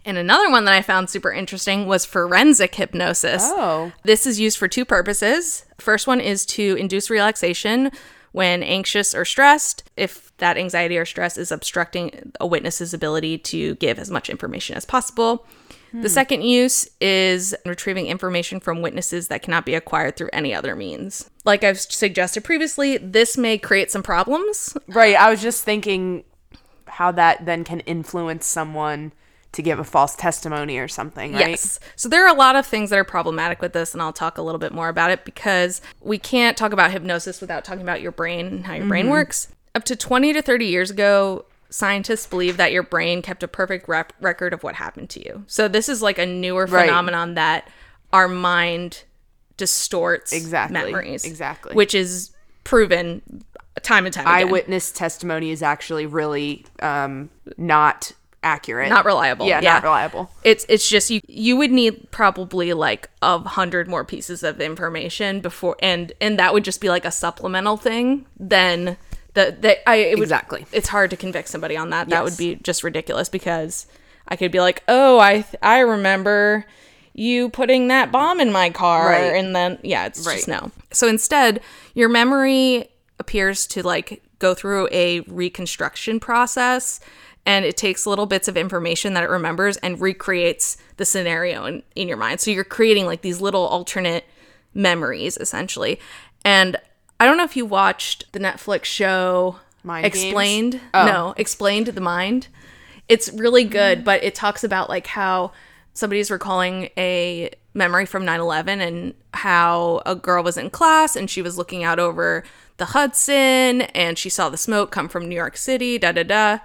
[0.05, 3.41] And another one that I found super interesting was forensic hypnosis.
[3.45, 3.93] Oh.
[4.03, 5.65] This is used for two purposes.
[5.79, 7.89] First one is to induce relaxation
[8.31, 13.75] when anxious or stressed, if that anxiety or stress is obstructing a witness's ability to
[13.75, 15.45] give as much information as possible.
[15.93, 16.07] The hmm.
[16.07, 21.29] second use is retrieving information from witnesses that cannot be acquired through any other means.
[21.45, 24.75] Like I've suggested previously, this may create some problems.
[24.87, 25.15] Right.
[25.15, 26.25] I was just thinking
[26.87, 29.13] how that then can influence someone
[29.53, 31.51] to give a false testimony or something, right?
[31.51, 31.79] Yes.
[31.95, 34.37] So there are a lot of things that are problematic with this, and I'll talk
[34.37, 38.01] a little bit more about it because we can't talk about hypnosis without talking about
[38.01, 39.11] your brain and how your brain mm-hmm.
[39.11, 39.52] works.
[39.75, 43.87] Up to 20 to 30 years ago, scientists believed that your brain kept a perfect
[43.87, 45.43] rep- record of what happened to you.
[45.47, 46.85] So this is like a newer Right.
[46.85, 47.67] phenomenon that
[48.11, 49.03] our mind
[49.57, 50.73] distorts Exactly.
[50.91, 51.25] memories.
[51.25, 51.73] Exactly.
[51.73, 52.29] Which is
[52.63, 53.43] proven
[53.81, 54.47] time and time again.
[54.47, 58.11] Eyewitness testimony is actually really um, not
[58.43, 58.89] accurate.
[58.89, 59.47] Not reliable.
[59.47, 59.73] Yeah, Yeah.
[59.73, 60.29] not reliable.
[60.43, 65.39] It's it's just you you would need probably like a hundred more pieces of information
[65.39, 68.25] before and and that would just be like a supplemental thing.
[68.39, 68.97] Then
[69.33, 70.65] the the I it would, Exactly.
[70.71, 72.09] It's hard to convict somebody on that.
[72.09, 73.87] That would be just ridiculous because
[74.27, 76.65] I could be like, oh, I th- I remember
[77.13, 79.35] you putting that bomb in my car, Right.
[79.35, 80.35] and then yeah, it's Right.
[80.37, 80.71] just no.
[80.91, 81.61] So instead,
[81.93, 86.99] your memory appears to like go through a reconstruction process
[87.45, 91.83] and it takes little bits of information that it remembers and recreates the scenario in,
[91.95, 92.39] in your mind.
[92.39, 94.25] So you're creating like these little alternate
[94.73, 95.99] memories essentially.
[96.43, 96.77] And
[97.19, 100.05] I don't know if you watched the Netflix show Mind?
[100.05, 100.79] Explained.
[100.93, 101.05] Oh.
[101.05, 102.47] No, Explained the Mind.
[103.09, 104.03] It's really good, mm.
[104.03, 105.51] but it talks about like how
[105.93, 111.41] somebody's recalling a memory from 9/11 and how a girl was in class and she
[111.41, 112.43] was looking out over
[112.77, 116.59] the Hudson and she saw the smoke come from New York City, da da da.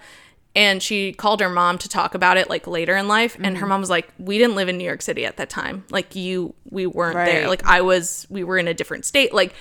[0.55, 3.67] And she called her mom to talk about it like later in life and her
[3.67, 3.71] mm.
[3.71, 5.85] mom was like, "We didn't live in New York City at that time.
[5.91, 7.49] Like you we weren't there.
[7.49, 9.55] Like I was we were in a different state." Like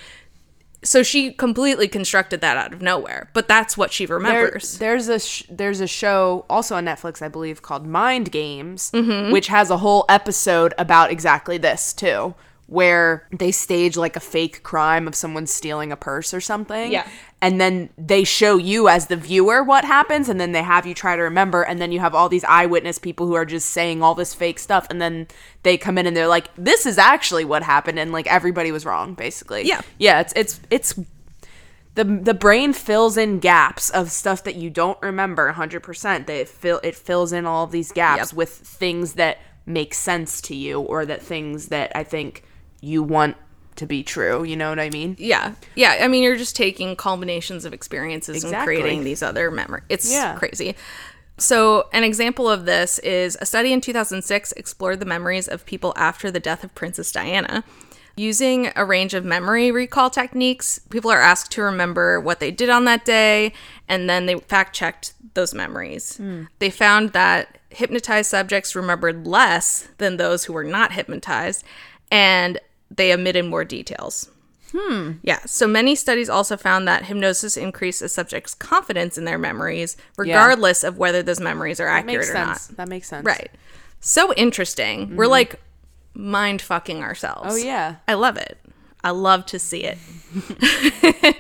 [0.84, 4.78] so she completely constructed that out of nowhere, but that's what she There- remembers.
[4.78, 9.32] there's a sh- there's a show also on Netflix, I believe, called Mind Games, Mm-hmm.
[9.32, 12.36] which has a whole episode about exactly this too,
[12.68, 16.92] where they stage like a fake crime of someone stealing a purse or something.
[16.92, 17.08] Yeah.
[17.42, 20.94] And then they show you as the viewer what happens, and then they have you
[20.94, 24.02] try to remember, and then you have all these eyewitness people who are just saying
[24.04, 25.28] all this fake stuff, and then
[25.64, 28.86] they come in and they're like, "This is actually what happened," and like everybody was
[28.86, 29.66] wrong, basically.
[29.68, 29.82] Yeah.
[30.00, 30.20] Yeah.
[30.22, 31.00] It's it's it's
[31.94, 36.80] the the brain fills in gaps of stuff that you don't remember 100% they fill
[36.84, 38.34] it fills in all of these gaps Yep.
[38.34, 42.44] with things that make sense to you or that things that i think
[42.82, 43.36] you want
[43.76, 45.54] to be true you know what i mean Yeah.
[45.76, 45.98] Yeah.
[46.02, 49.84] I mean, you're just taking culminations of experiences and creating these other memories.
[49.90, 50.36] It's Yeah.
[50.36, 50.76] crazy.
[51.38, 55.94] So, an example of this is a study in 2006 explored the memories of people
[55.96, 57.64] after the death of Princess Diana.
[58.16, 62.72] Using a range of memory recall techniques, people are asked to remember what they did
[62.72, 63.54] on that day,
[63.88, 66.18] and then they fact checked those memories.
[66.18, 66.46] Hmm.
[66.58, 71.64] They found that hypnotized subjects remembered less than those who were not hypnotized,
[72.10, 74.30] and they omitted more details.
[74.74, 75.14] Hmm.
[75.24, 75.40] Yeah.
[75.46, 80.84] So many studies also found that hypnosis increased a subject's confidence in their memories, regardless
[80.84, 82.60] of whether those memories are accurate or not.
[82.76, 83.50] that makes sense Right.
[84.02, 85.16] So interesting.
[85.16, 85.60] We're like
[86.14, 87.54] mind fucking ourselves.
[87.54, 88.58] oh yeah I love it.
[89.04, 89.98] I love to see it.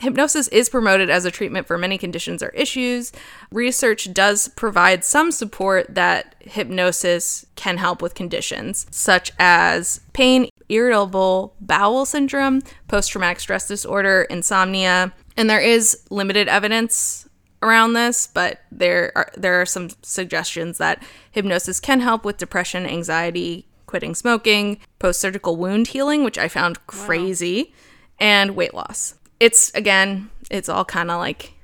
[0.00, 3.12] Hypnosis is promoted as a treatment for many conditions or issues.
[3.50, 11.54] Research does provide some support that hypnosis can help with conditions such as pain, irritable
[11.60, 15.12] bowel syndrome, post traumatic stress disorder, insomnia.
[15.36, 17.28] And there is limited evidence
[17.62, 22.86] around this, but there are there are some suggestions that hypnosis can help with depression,
[22.86, 27.72] anxiety, quitting smoking, post-surgical wound healing, which I found crazy,
[28.18, 29.14] and weight loss.
[29.38, 31.54] It's again, it's all kind of like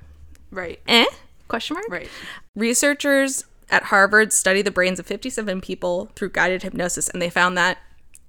[0.51, 1.07] right eh
[1.49, 1.88] question mark.
[1.88, 2.09] right
[2.55, 7.57] Researchers at Harvard studied the brains of 57 people through guided hypnosis, and they found
[7.59, 7.79] that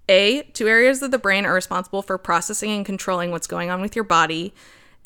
[0.09, 3.79] A, two areas of the brain are responsible for processing and controlling what's going on
[3.81, 4.53] with your body,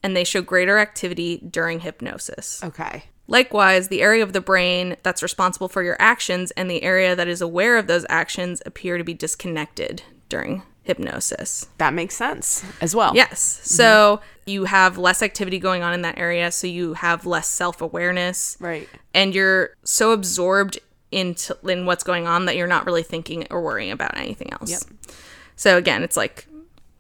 [0.02, 2.64] and they show greater activity during hypnosis.
[2.64, 7.16] okay Likewise, the area of the brain that's responsible for your actions and the area
[7.16, 11.68] that is aware of those actions appear to be disconnected during hypnosis.
[11.78, 13.56] that makes sense as well Yes.
[13.56, 13.76] Mm-hmm.
[13.76, 17.82] So you have less activity going on in that area, so you have less self
[17.82, 18.58] awareness.
[18.60, 20.80] right And you're so absorbed
[21.14, 24.72] into in what's going on that you're not really thinking or worrying about anything else.
[24.72, 25.16] Yep.
[25.56, 26.48] So again, it's like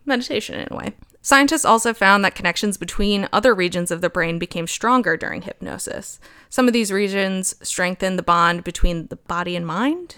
[0.06, 0.94] meditation in a way.
[1.22, 6.20] Scientists also found that connections between other regions of the brain became stronger during hypnosis.
[6.50, 10.18] Some of these regions strengthen the bond between the body and mind,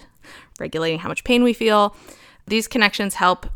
[0.58, 1.94] regulating how much pain we feel.
[2.48, 3.46] These connections help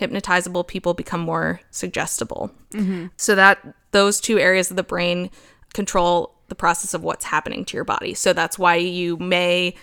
[0.00, 2.50] hypnotizable people become more suggestible.
[2.72, 3.06] Mm-hmm.
[3.16, 5.30] So that those two areas of the brain
[5.74, 8.14] control the process of what's happening to your body.
[8.14, 9.74] So that's why you may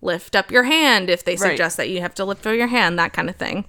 [0.00, 1.50] lift up your hand if they Right.
[1.50, 3.64] suggest that you have to lift up your hand, that kind of thing.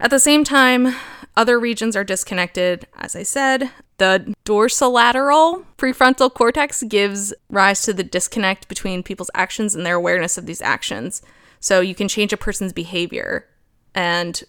[0.00, 0.94] At the same time,
[1.34, 3.70] Other regions are disconnected, as I said.
[3.96, 10.36] The dorsolateral prefrontal cortex gives rise to the disconnect between people's actions and their awareness
[10.36, 11.22] of these actions.
[11.58, 13.46] So you can change a person's behavior
[13.94, 14.42] and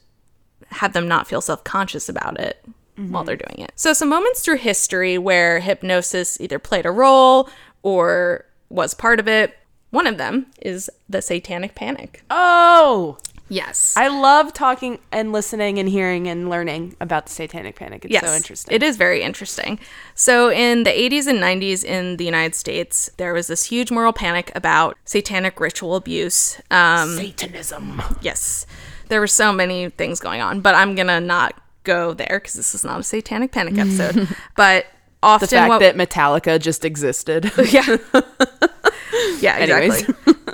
[0.71, 3.71] have them not feel self conscious about it while they're doing it.
[3.75, 7.49] So, some moments through history where hypnosis either played a role
[7.81, 9.57] or was part of it.
[9.91, 12.23] One of them is the Satanic Panic.
[12.29, 13.17] Oh,
[13.49, 13.93] Yes.
[13.95, 18.03] I love talking and listening and hearing and learning about the Satanic Panic.
[18.05, 18.73] It's Yes, so interesting.
[18.73, 19.79] It is very interesting.
[20.15, 24.13] So, in the 80s and 90s in the United States, there was this huge moral
[24.13, 26.59] panic about satanic ritual abuse.
[26.71, 28.01] Um, Satanism.
[28.21, 28.65] yes,
[29.09, 31.53] there were so many things going on, but I'm gonna not
[31.83, 34.27] go there because this is not a satanic panic episode.
[34.55, 34.85] but
[35.21, 37.51] often, The fact what, that Metallica just existed.
[37.71, 37.97] yeah,
[39.39, 40.13] yeah, exactly.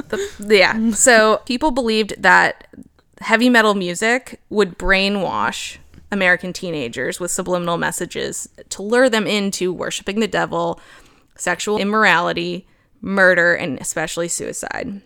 [0.09, 2.67] The- yeah, so people believed that
[3.21, 5.77] heavy metal music would brainwash
[6.11, 10.79] American teenagers with subliminal messages to lure them into worshiping the devil,
[11.35, 12.67] sexual immorality,
[13.01, 15.01] murder, and especially suicide.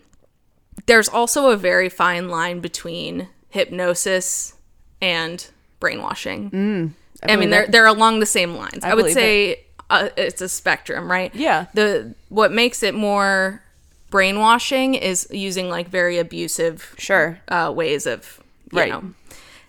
[0.86, 4.54] There's also a very fine line between hypnosis
[5.00, 5.46] and
[5.84, 6.94] brainwashing.
[7.22, 8.82] I mean, they're they're along the same lines.
[8.84, 11.34] I, would believe say uh, it's a spectrum, right?
[11.34, 11.66] Yeah.
[11.74, 13.62] The what makes it more
[14.10, 17.38] brainwashing is using like very abusive Sure.
[17.48, 18.40] uh, ways of
[18.72, 18.90] you Right.
[18.90, 19.02] know.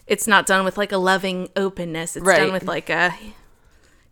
[0.08, 2.16] It's not done with like a loving openness.
[2.16, 2.38] It's Right.
[2.40, 3.14] done with like a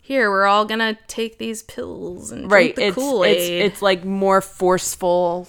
[0.00, 2.74] here we're all gonna take these pills and right.
[2.74, 5.48] drink the It's, Kool it's it's like more forceful.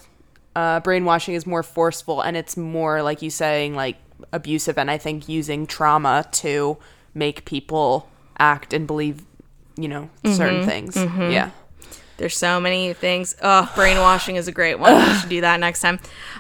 [0.56, 3.98] Uh, brainwashing is more forceful, and it's more like you saying like
[4.32, 6.78] abusive, and I think using trauma to
[7.14, 9.24] make people act and believe,
[9.78, 10.70] you know, certain Mm-hmm.
[10.70, 10.96] things.
[10.96, 11.52] Yeah.
[12.18, 13.36] There's so many things.
[13.42, 14.96] Oh, brainwashing is a great one.
[14.96, 16.00] We should do that next time.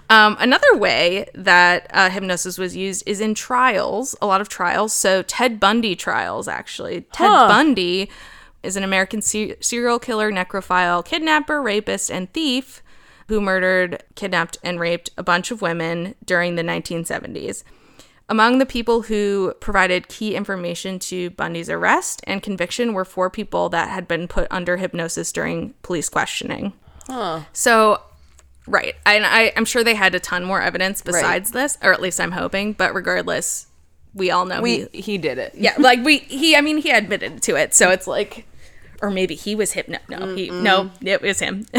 [0.10, 4.94] Um, another way that uh, hypnosis was used is in trials, a lot of trials.
[4.94, 7.02] So, Ted Bundy trials, actually.
[7.12, 7.48] Ted Huh.
[7.50, 8.10] Bundy
[8.64, 12.82] is an American se- serial killer, necrophile, kidnapper, rapist, and thief
[13.28, 17.64] who murdered, kidnapped, and raped a bunch of women during the 1970s.
[18.28, 23.70] Among the people who provided key information to Bundy's arrest and conviction were four people
[23.70, 26.74] that had been put under hypnosis during police questioning.
[27.54, 28.02] So,
[28.66, 28.96] right.
[29.06, 32.20] And I, I'm sure they had a ton more evidence besides this, or at least
[32.20, 32.74] I'm hoping.
[32.74, 33.68] But regardless,
[34.16, 35.54] we all know We he, he did it.
[35.56, 37.76] yeah, like we, he, I mean, he admitted to it.
[37.76, 38.48] So it's like,
[39.01, 39.99] or maybe he was hypno.
[40.10, 41.65] No, he, no, it was him.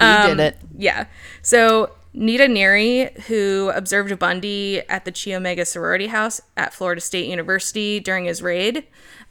[0.00, 0.56] He did um, it.
[0.76, 1.06] Yeah.
[1.42, 7.26] So Nita Neary, who observed Bundy at the Chi Omega sorority house at Florida State
[7.26, 8.84] University during his raid,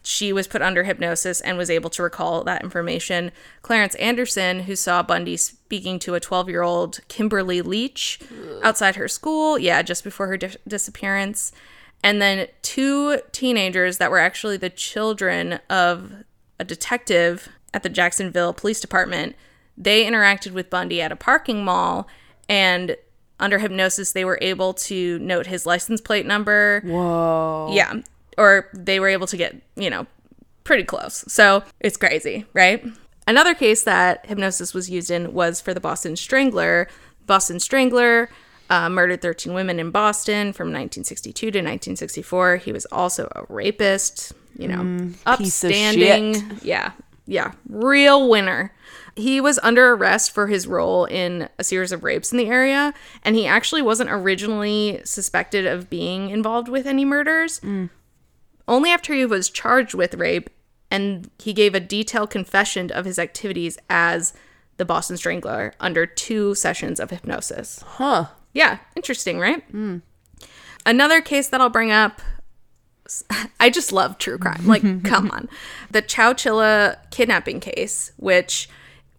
[0.03, 3.31] she was put under hypnosis and was able to recall that information.
[3.61, 8.19] Clarence Anderson, who saw Bundy speaking to a 12 year old Kimberly Leach
[8.63, 11.51] outside her school, yeah, just before her dis- disappearance.
[12.03, 16.23] And then two teenagers that were actually the children of
[16.59, 19.35] a detective at the Jacksonville Police Department.
[19.77, 22.07] They interacted with Bundy at a parking mall,
[22.49, 22.95] and
[23.39, 26.81] under hypnosis, they were able to note his license plate number.
[26.83, 27.71] Whoa.
[27.71, 28.01] Yeah.
[28.37, 30.07] Or they were able to get, you know,
[30.63, 31.23] pretty close.
[31.27, 32.85] So it's crazy, right?
[33.27, 36.87] Another case that hypnosis was used in was for the Boston Strangler.
[37.25, 38.29] Boston Strangler
[38.69, 42.57] uh, murdered 13 women in Boston from 1962 to 1964.
[42.57, 46.59] He was also a rapist, you know, mm, of upstanding.
[46.61, 46.91] Yeah.
[47.25, 47.53] Yeah.
[47.69, 48.73] Real winner.
[49.15, 52.93] He was under arrest for his role in a series of rapes in the area,
[53.23, 57.59] and he actually wasn't originally suspected of being involved with any murders.
[57.61, 57.89] Mm.
[58.67, 60.49] Only after he was charged with rape
[60.89, 64.33] and he gave a detailed confession of his activities as
[64.77, 67.83] the Boston Strangler under two sessions of hypnosis.
[67.85, 68.27] Huh.
[68.53, 69.69] Yeah, interesting, right?
[69.73, 70.01] Mm.
[70.85, 72.21] Another case that I'll bring up.
[73.59, 74.65] I just love true crime.
[74.65, 75.49] Like, come on.
[75.91, 78.69] The Chowchilla kidnapping case, which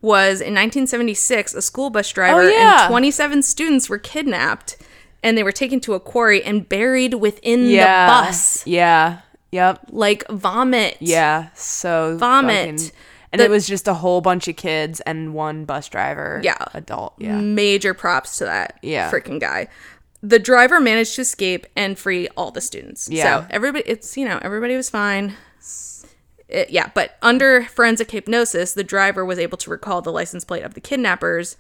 [0.01, 2.83] was in 1976, a school bus driver Oh, yeah.
[2.85, 4.77] and 27 students were kidnapped
[5.23, 8.07] and they were taken to a quarry and buried within Yeah.
[8.07, 8.67] the bus.
[8.67, 9.19] Yeah.
[9.51, 9.87] Yep.
[9.91, 10.97] Like vomit.
[11.01, 11.49] Yeah.
[11.55, 12.81] So Vomit.
[12.81, 12.91] fucking-
[13.33, 16.41] and The- it was just a whole bunch of kids and one bus driver.
[16.45, 16.57] Yeah.
[16.75, 17.15] Adult.
[17.19, 17.37] Yeah.
[17.41, 19.11] Major props to that Yeah.
[19.11, 19.67] freaking guy.
[20.23, 23.09] The driver managed to escape and free all the students.
[23.09, 23.43] Yeah.
[23.43, 25.35] So everybody, it's, you know, everybody was fine.
[26.49, 30.63] It- yeah, but under forensic hypnosis, the driver was able to recall the license plate
[30.65, 31.57] of the kidnappers.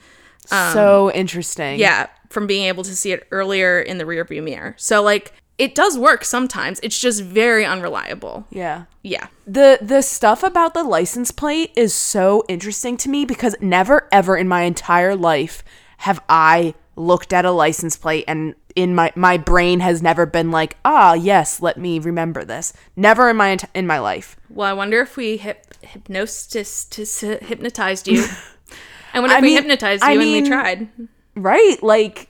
[0.50, 1.78] Um, so interesting.
[1.78, 4.74] Yeah, from being able to see it earlier in the rearview mirror.
[4.78, 6.80] So, like, it does work sometimes.
[6.82, 8.46] It's just very unreliable.
[8.50, 8.84] Yeah.
[9.02, 9.26] Yeah.
[9.46, 14.36] The the stuff about the license plate is so interesting to me because never ever
[14.36, 15.62] in my entire life
[15.98, 20.50] have I looked at a license plate and in my my brain has never been
[20.50, 22.72] like, ah, yes, let me remember this.
[22.96, 24.36] Never in my in my life.
[24.50, 26.88] Well, I wonder if we hip- hypnosis
[27.22, 28.24] hypnotized you.
[29.14, 30.88] I wonder if I we mean- hypnotized I you mean- and we tried.
[31.34, 31.76] Right?
[31.82, 32.28] Like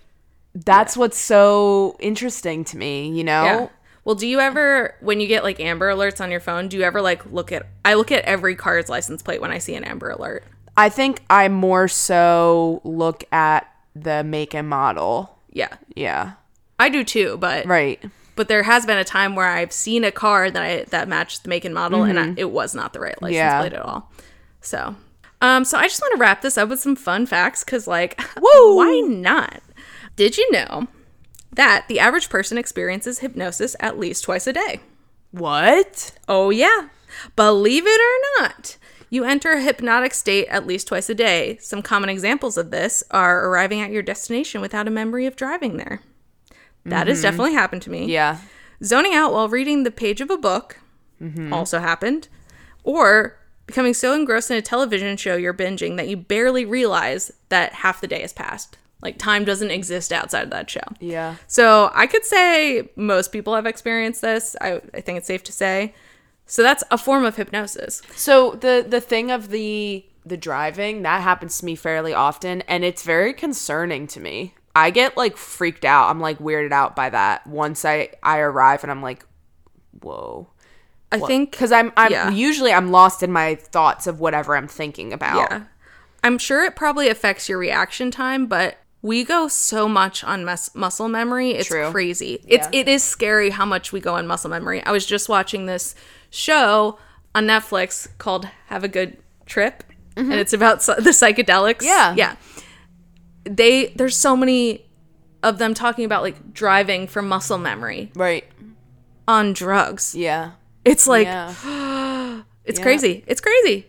[0.54, 3.44] that's what's so interesting to me, you know?
[3.44, 3.68] Yeah.
[4.04, 6.82] Well, do you ever, when you get like Amber Alerts on your phone, do you
[6.82, 7.66] ever like look at?
[7.84, 10.44] I look at every car's license plate when I see an Amber Alert.
[10.76, 13.70] I think I more so look at
[14.02, 15.38] the make and model.
[15.52, 16.32] Yeah, Yeah.
[16.78, 17.36] I do too.
[17.38, 18.00] But Right.
[18.36, 21.42] but there has been a time where I've seen a car that I that matched
[21.42, 23.46] the make and model, and I, it was not the right license Mm-hmm.
[23.48, 23.60] Yeah.
[23.60, 24.12] plate at all.
[24.60, 24.94] So,
[25.40, 28.20] um, so I just want to wrap this up with some fun facts because, like,
[28.40, 28.76] Woo!
[28.76, 29.60] why not?
[30.16, 30.86] Did you know
[31.52, 34.80] that the average person experiences hypnosis at least twice a day?
[35.32, 36.12] What?
[36.28, 36.88] Oh, yeah.
[37.36, 38.76] Believe it or not,
[39.10, 41.56] you enter a hypnotic state at least twice a day.
[41.60, 45.76] Some common examples of this are arriving at your destination without a memory of driving
[45.76, 46.02] there.
[46.84, 47.22] That has mm-hmm.
[47.22, 48.06] definitely happened to me.
[48.06, 48.38] Yeah.
[48.82, 50.78] Zoning out while reading the page of a book
[51.20, 51.52] mm-hmm.
[51.52, 52.28] also happened.
[52.84, 57.74] Or becoming so engrossed in a television show you're binging that you barely realize that
[57.74, 58.78] half the day has passed.
[59.02, 60.80] Like time doesn't exist outside of that show.
[61.00, 61.36] Yeah.
[61.46, 64.56] So I could say most people have experienced this.
[64.60, 65.94] I, I think it's safe to say.
[66.48, 68.02] So that's a form of hypnosis.
[68.16, 72.84] So the the thing of the the driving that happens to me fairly often and
[72.84, 74.54] it's very concerning to me.
[74.74, 76.08] I get like freaked out.
[76.10, 79.24] I'm like weirded out by that once I I arrive and I'm like
[80.02, 80.48] whoa.
[81.12, 82.30] I think Cuz I'm I'm yeah.
[82.30, 85.50] usually I'm lost in my thoughts of whatever I'm thinking about.
[85.50, 85.62] Yeah.
[86.24, 90.74] I'm sure it probably affects your reaction time, but we go so much on mus-
[90.74, 91.52] muscle memory.
[91.52, 91.90] It's True.
[91.90, 92.44] crazy.
[92.48, 92.80] It's Yeah.
[92.80, 94.82] it is scary how much we go on muscle memory.
[94.84, 95.94] I was just watching this
[96.30, 96.98] show
[97.34, 99.84] on Netflix called Have a Good Trip,
[100.16, 101.78] and it's about the psychedelics.
[101.78, 101.84] Mm-hmm.
[101.86, 102.14] Yeah.
[102.16, 102.36] Yeah.
[103.44, 104.84] They there's so many
[105.42, 108.44] of them talking about like driving for muscle memory Right.
[109.28, 110.14] on drugs.
[110.14, 110.52] Yeah.
[110.84, 111.54] It's like yeah.
[112.64, 112.82] it's Yeah.
[112.82, 113.24] crazy.
[113.26, 113.86] It's crazy.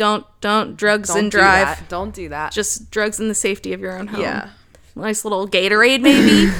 [0.00, 1.78] Don't don't drugs Don't and do drive.
[1.78, 1.88] that.
[1.90, 2.52] Don't do that.
[2.52, 4.22] just drugs in the safety of your own home.
[4.22, 4.48] Yeah.
[4.96, 6.50] Nice little Gatorade, maybe.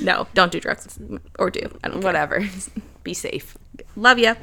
[0.02, 0.98] no, don't do drugs
[1.38, 1.60] or do.
[1.84, 2.08] I don't care.
[2.08, 2.48] whatever.
[3.02, 3.58] Be safe.
[3.96, 4.36] Love ya.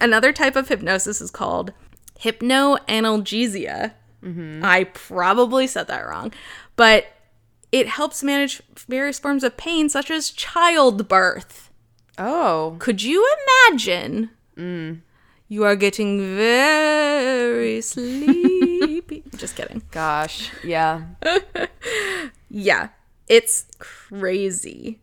[0.00, 1.72] Another type of hypnosis is called
[2.18, 3.92] hypnoanalgesia.
[4.24, 4.64] Mm-hmm.
[4.64, 6.32] I probably said that wrong,
[6.74, 7.06] but
[7.70, 11.70] it helps manage various forms of pain, such as childbirth.
[12.18, 12.74] Oh.
[12.80, 13.24] Could you
[13.68, 14.30] imagine?
[14.56, 15.02] Mm.
[15.48, 19.22] You are getting very sleepy.
[19.36, 19.82] Just kidding.
[19.90, 20.50] Gosh.
[20.64, 21.02] Yeah.
[22.48, 22.88] Yeah,
[23.28, 25.00] it's crazy.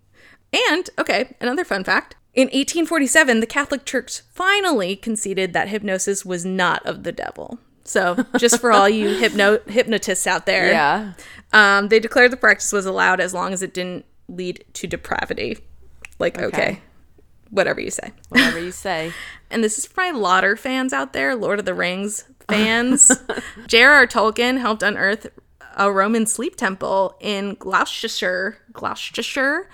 [0.70, 2.16] And, okay, another fun fact.
[2.34, 7.60] In 1847, the Catholic Church finally conceded that hypnosis was not of the devil.
[7.84, 11.14] So, just for all you hypno- hypnotists out there, Yeah.
[11.52, 15.58] um, they declared the practice was allowed as long as it didn't lead to depravity.
[16.18, 16.82] Like, okay, Okay.
[17.54, 18.12] Whatever you say.
[18.30, 19.14] Whatever you say.
[19.50, 23.12] And this is for my Lauder fans out there, Lord of the Rings fans.
[23.68, 24.08] J.R.R.
[24.08, 25.28] Tolkien helped unearth
[25.78, 29.70] a Roman sleep temple in Gloucestershire, Gloucestershire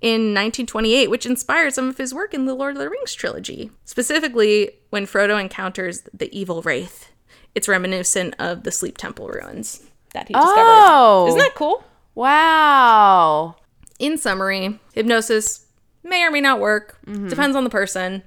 [0.00, 3.72] in 1928, which inspired some of his work in the Lord of the Rings trilogy.
[3.84, 7.10] Specifically, when Frodo encounters the evil wraith,
[7.56, 9.82] it's reminiscent of the sleep temple ruins
[10.12, 10.54] that he discovered.
[10.56, 11.24] Oh.
[11.26, 11.82] Isn't that cool?
[12.14, 13.56] Wow.
[13.98, 15.63] in summary, hypnosis
[16.04, 16.98] may or may not work.
[17.06, 17.28] Mm-hmm.
[17.28, 18.22] Depends on the person.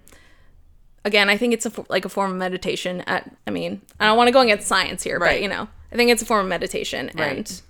[1.05, 3.01] Again, I think it's a, like a form of meditation.
[3.07, 5.95] At, I mean, I don't want to go against science here, but you know, I
[5.95, 7.61] think it's a form of meditation, and Right.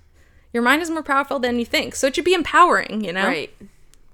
[0.52, 1.94] your mind is more powerful than you think.
[1.94, 3.26] So it should be empowering, you know.
[3.26, 3.54] Right.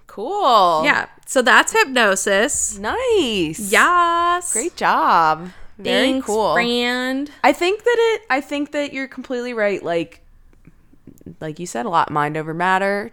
[0.07, 0.82] Cool.
[0.84, 1.07] Yeah.
[1.26, 2.78] So that's hypnosis.
[2.78, 3.59] Nice.
[3.72, 4.53] Yes.
[4.53, 5.51] Great job.
[5.78, 6.53] Very Thanks, cool.
[6.55, 7.30] friend.
[7.42, 9.82] I think that it I think that you're completely right.
[9.82, 10.20] Like
[11.40, 13.11] like you said, a lot mind over matter.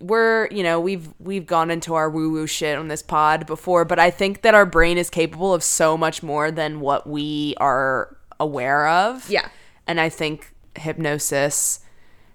[0.00, 3.98] We're, you know, we've we've gone into our woo-woo shit on this pod before, but
[3.98, 8.16] I think that our brain is capable of so much more than what we are
[8.38, 9.30] aware of.
[9.30, 9.48] Yeah.
[9.86, 11.80] And I think hypnosis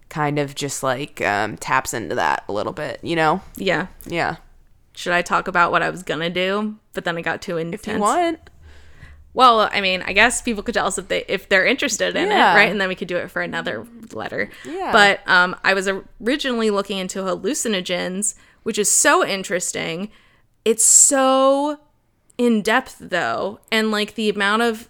[0.10, 3.41] kind of just like um, taps into that a little bit, you know?
[3.56, 3.88] Yeah.
[4.06, 4.38] Yeah.
[4.93, 6.78] Should I talk about what I was gonna do?
[6.93, 7.88] But then I got too intense.
[7.88, 8.39] If you want.
[9.36, 12.30] Well, I mean, I guess people could tell us if they if they're interested in
[12.30, 12.54] Yeah.
[12.54, 12.72] it, right?
[12.72, 14.50] And then we could do it for another letter.
[14.66, 14.92] Yeah.
[14.92, 15.88] But um, I was
[16.24, 20.10] originally looking into hallucinogens, which is so interesting.
[20.64, 21.80] It's so
[22.38, 24.90] in depth though, and like the amount of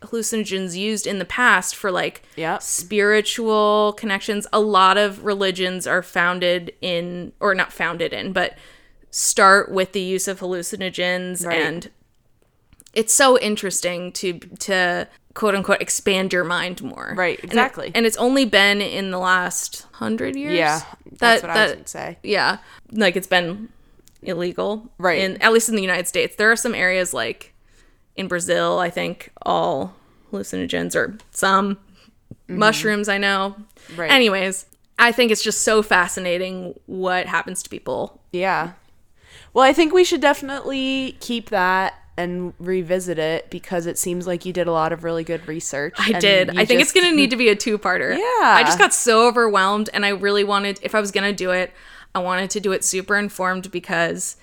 [0.00, 2.62] hallucinogens used in the past for like Yep.
[2.62, 4.46] spiritual connections.
[4.52, 8.56] A lot of religions are founded in, or not founded in, but
[9.10, 11.58] start with the use of hallucinogens Right.
[11.60, 11.90] and
[12.94, 17.12] it's so interesting to to quote unquote expand your mind more.
[17.16, 17.90] Right, And it- exactly.
[17.94, 20.54] And, it's only been in the last hundred years.
[20.54, 20.80] Yeah,
[21.18, 22.18] that's what I was gonna say.
[22.22, 22.58] Yeah,
[22.92, 23.68] like it's been
[24.22, 25.20] illegal, Right.
[25.20, 27.52] In at least in the United States, there are some areas like
[28.16, 28.78] in Brazil.
[28.78, 29.94] I think all
[30.32, 31.78] hallucinogens or some
[32.48, 33.08] mushrooms.
[33.08, 33.56] I know.
[33.88, 34.00] Mm-hmm.
[34.00, 34.10] Right.
[34.10, 34.66] Anyways,
[34.98, 38.20] I think it's just so fascinating what happens to people.
[38.32, 38.72] Yeah.
[39.52, 44.44] Well, I think we should definitely keep that and revisit it because it seems like
[44.44, 45.94] you did a lot of really good research.
[45.98, 46.56] I did.
[46.56, 48.12] I think it's going to need to be a two-parter.
[48.16, 48.20] Yeah.
[48.42, 51.50] I just got so overwhelmed and I really wanted if I was going to do
[51.50, 51.72] it,
[52.14, 54.36] I wanted to do it super informed because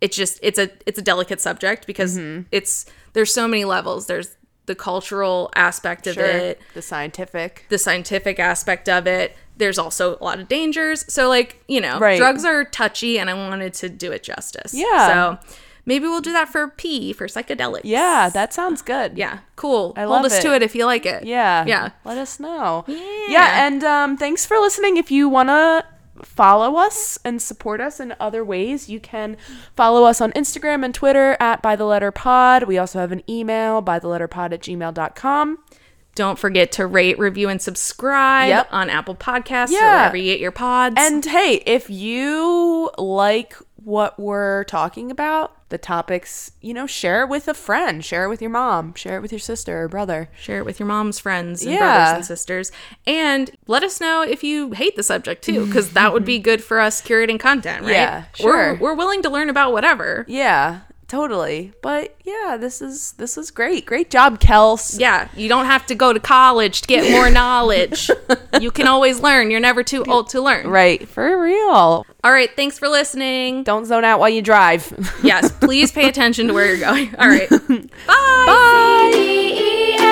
[0.00, 2.42] it's just it's a it's a delicate subject because Mm-hmm.
[2.50, 4.06] it's there's so many levels.
[4.06, 6.24] There's the cultural aspect of Sure.
[6.24, 7.66] it, the scientific.
[7.68, 9.36] the scientific aspect of it.
[9.56, 11.04] There's also a lot of dangers.
[11.12, 12.18] So like, you know, Right.
[12.18, 14.74] drugs are touchy and I wanted to do it justice.
[14.74, 15.38] Yeah.
[15.38, 15.54] So
[15.86, 17.82] maybe we'll do that for P for psychedelics.
[17.84, 19.16] Yeah, that sounds good.
[19.18, 19.40] Yeah.
[19.56, 19.92] Cool.
[19.96, 20.56] I Hold love us to it.
[20.56, 21.24] it if you like it.
[21.24, 21.64] Yeah.
[21.66, 21.90] Yeah.
[22.04, 22.84] Let us know.
[22.86, 23.26] Yeah.
[23.28, 24.96] Yeah, and um, thanks for listening.
[24.96, 25.84] If you want to
[26.22, 29.36] follow us and support us in other ways, you can
[29.76, 32.64] follow us on Instagram and Twitter at by the letter pod.
[32.64, 35.58] We also have an email by the letter pod at gmail.com.
[36.14, 38.68] Don't forget to rate, review, and subscribe Yep.
[38.70, 40.94] on Apple Podcasts or wherever you get your pods.
[40.96, 47.28] And hey, if you like what we're talking about, the topics, you know, share it
[47.28, 50.28] with a friend, share it with your mom, share it with your sister or brother.
[50.38, 51.78] share it with your mom's friends and Yeah.
[51.78, 52.72] brothers and sisters.
[53.06, 56.62] And let us know if you hate the subject too, because that would be good
[56.62, 57.92] for us curating content, right?
[57.92, 58.78] Yeah, We're, sure.
[58.80, 60.24] we're willing to learn about whatever.
[60.28, 60.80] Yeah,
[61.14, 61.72] totally.
[61.80, 63.86] But yeah, this is this is great.
[63.86, 64.98] Great job, Kels.
[64.98, 68.10] Yeah, you don't have to go to college to get more knowledge.
[68.60, 69.50] you can always learn.
[69.50, 70.66] You're never too old to learn.
[70.66, 72.04] Right, for real.
[72.24, 73.62] All right, thanks for listening.
[73.62, 74.92] Don't zone out while you drive.
[75.22, 77.14] Yes, please pay attention to where you're going.
[77.16, 77.48] All right.
[78.06, 78.46] Bye.
[78.46, 80.10] Bye.